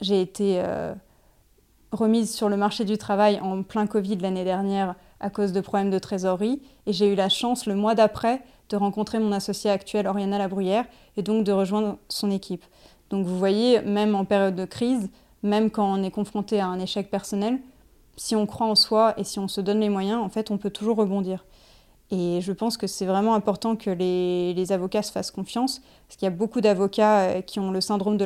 J'ai 0.00 0.20
été 0.20 0.60
euh, 0.60 0.94
remise 1.92 2.34
sur 2.34 2.48
le 2.48 2.56
marché 2.56 2.84
du 2.84 2.98
travail 2.98 3.40
en 3.40 3.62
plein 3.62 3.86
Covid 3.86 4.16
l'année 4.18 4.44
dernière 4.44 4.94
à 5.20 5.30
cause 5.30 5.52
de 5.52 5.60
problèmes 5.60 5.90
de 5.90 5.98
trésorerie 5.98 6.60
et 6.86 6.92
j'ai 6.92 7.10
eu 7.10 7.14
la 7.14 7.28
chance 7.28 7.66
le 7.66 7.74
mois 7.74 7.94
d'après 7.94 8.42
de 8.68 8.76
rencontrer 8.76 9.18
mon 9.18 9.32
associé 9.32 9.70
actuel 9.70 10.06
Oriana 10.06 10.38
Labruyère 10.38 10.84
et 11.16 11.22
donc 11.22 11.44
de 11.44 11.52
rejoindre 11.52 11.98
son 12.08 12.30
équipe. 12.30 12.64
Donc 13.10 13.26
vous 13.26 13.38
voyez, 13.38 13.80
même 13.82 14.14
en 14.14 14.24
période 14.24 14.56
de 14.56 14.64
crise, 14.64 15.10
même 15.42 15.70
quand 15.70 15.92
on 15.92 16.02
est 16.02 16.10
confronté 16.10 16.60
à 16.60 16.66
un 16.66 16.78
échec 16.78 17.10
personnel, 17.10 17.60
si 18.16 18.34
on 18.34 18.46
croit 18.46 18.66
en 18.66 18.74
soi 18.74 19.14
et 19.18 19.24
si 19.24 19.38
on 19.38 19.48
se 19.48 19.60
donne 19.60 19.80
les 19.80 19.88
moyens, 19.88 20.20
en 20.20 20.28
fait, 20.28 20.50
on 20.50 20.58
peut 20.58 20.70
toujours 20.70 20.96
rebondir. 20.96 21.44
Et 22.10 22.40
je 22.40 22.52
pense 22.52 22.76
que 22.76 22.86
c'est 22.86 23.06
vraiment 23.06 23.34
important 23.34 23.76
que 23.76 23.90
les, 23.90 24.72
avocats 24.72 25.02
se 25.02 25.12
fassent 25.12 25.30
confiance, 25.30 25.80
parce 26.06 26.16
qu'il 26.16 26.26
y 26.26 26.28
a 26.28 26.34
beaucoup 26.34 26.60
d'avocats 26.60 27.20
euh, 27.20 27.40
qui 27.40 27.58
ont 27.58 27.70
le 27.70 27.80
syndrome 27.80 28.16
de 28.16 28.24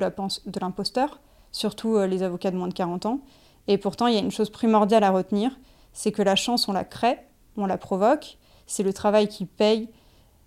l'imposteur, 0.61 1.21
surtout 1.51 1.97
euh, 1.97 2.07
les 2.07 2.23
avocats 2.23 2.51
de 2.51 2.57
moins 2.57 2.69
de 2.69 2.75
40 2.75 3.07
ans. 3.07 3.21
Et 3.69 3.79
pourtant, 3.79 4.07
il 4.07 4.15
y 4.15 4.19
a 4.19 4.21
une 4.21 4.31
chose 4.31 4.51
primordiale 4.51 5.05
à 5.05 5.11
retenir, 5.11 5.59
c'est 5.93 6.13
que 6.13 6.23
la 6.23 6.37
chance, 6.37 6.69
on 6.69 6.73
la 6.73 6.85
crée, 6.85 7.19
on 7.57 7.67
la 7.67 7.79
provoque, 7.79 8.37
c'est 8.67 8.83
le 8.83 8.93
travail 8.93 9.29
qui 9.29 9.47
paye. 9.47 9.89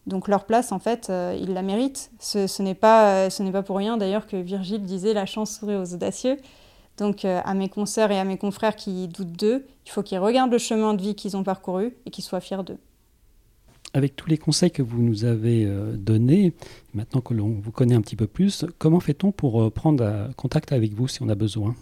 Donc 0.05 0.27
leur 0.27 0.45
place, 0.45 0.71
en 0.71 0.79
fait, 0.79 1.07
euh, 1.09 1.37
ils 1.39 1.53
la 1.53 1.61
méritent. 1.61 2.11
Ce, 2.19 2.61
n'est 2.61 2.75
pas, 2.75 3.29
pas 3.29 3.63
pour 3.63 3.77
rien 3.77 3.97
d'ailleurs 3.97 4.27
que 4.27 4.35
Virgile 4.35 4.83
disait 4.83 5.13
la 5.13 5.25
chance 5.25 5.57
sourit 5.57 5.75
aux 5.75 5.93
audacieux. 5.93 6.37
Donc 6.97 7.25
euh, 7.25 7.41
à 7.43 7.53
mes 7.53 7.69
consoeurs 7.69 8.11
et 8.11 8.19
à 8.19 8.25
mes 8.25 8.37
confrères 8.37 8.75
qui 8.75 9.07
doutent 9.07 9.39
d'eux, 9.39 9.65
il 9.85 9.91
faut 9.91 10.03
qu'ils 10.03 10.19
regardent 10.19 10.51
le 10.51 10.57
chemin 10.57 10.93
de 10.93 11.01
vie 11.01 11.15
qu'ils 11.15 11.37
ont 11.37 11.43
parcouru 11.43 11.93
et 12.05 12.11
qu'ils 12.11 12.23
soient 12.23 12.41
fiers 12.41 12.63
d'eux. 12.63 12.77
Avec 13.93 14.15
tous 14.15 14.27
les 14.27 14.37
conseils 14.37 14.71
que 14.71 14.81
vous 14.81 15.01
nous 15.01 15.23
avez 15.23 15.65
euh, 15.65 15.95
donnés, 15.95 16.53
maintenant 16.93 17.21
que 17.21 17.33
l'on 17.33 17.49
vous 17.49 17.71
connaît 17.71 17.95
un 17.95 18.01
petit 18.01 18.15
peu 18.15 18.27
plus, 18.27 18.65
comment 18.79 18.99
fait-on 18.99 19.31
pour 19.31 19.71
prendre 19.71 20.29
contact 20.35 20.71
avec 20.71 20.93
vous 20.93 21.07
si 21.07 21.21
on 21.23 21.29
a 21.29 21.35
besoin? 21.35 21.75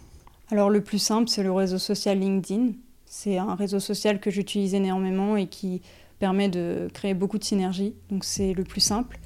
Alors 0.50 0.70
le 0.70 0.82
plus 0.82 0.98
simple, 0.98 1.28
c'est 1.28 1.42
le 1.42 1.52
réseau 1.52 1.78
social 1.78 2.18
LinkedIn. 2.18 2.72
C'est 3.06 3.36
un 3.36 3.54
réseau 3.54 3.80
social 3.80 4.20
que 4.20 4.30
j'utilise 4.30 4.74
énormément 4.74 5.36
et 5.36 5.46
qui 5.46 5.82
permet 6.22 6.48
de 6.48 6.88
créer 6.94 7.14
beaucoup 7.14 7.36
de 7.36 7.42
synergies. 7.42 7.96
Donc 8.08 8.22
c'est 8.22 8.52
le 8.52 8.62
plus 8.62 8.80
simple. 8.80 9.18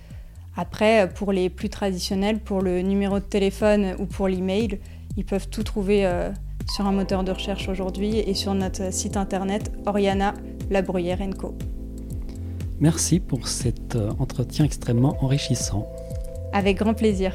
Après, 0.57 1.11
pour 1.15 1.31
les 1.31 1.51
plus 1.51 1.69
traditionnels, 1.69 2.39
pour 2.41 2.63
le 2.63 2.81
numéro 2.81 3.19
de 3.19 3.25
téléphone 3.25 3.95
ou 3.99 4.07
pour 4.07 4.29
l'email, 4.29 4.81
ils 5.19 5.27
peuvent 5.27 5.51
tout 5.51 5.63
trouver 5.63 6.07
euh, 6.07 6.31
sur 6.67 6.87
un 6.87 6.93
moteur 6.93 7.23
de 7.23 7.33
recherche 7.33 7.69
aujourd'hui 7.69 8.17
et 8.17 8.33
sur 8.33 8.55
notre 8.55 8.95
site 8.95 9.19
internet 9.19 9.71
Oriana 9.85 10.33
Labruyère 10.71 11.21
Co. 11.39 11.55
Merci 12.81 13.21
pour 13.21 13.47
cet 13.47 13.95
euh, 13.95 14.13
entretien 14.19 14.65
extrêmement 14.65 15.23
enrichissant. 15.23 15.87
Avec 16.55 16.79
grand 16.79 16.95
plaisir. 16.95 17.35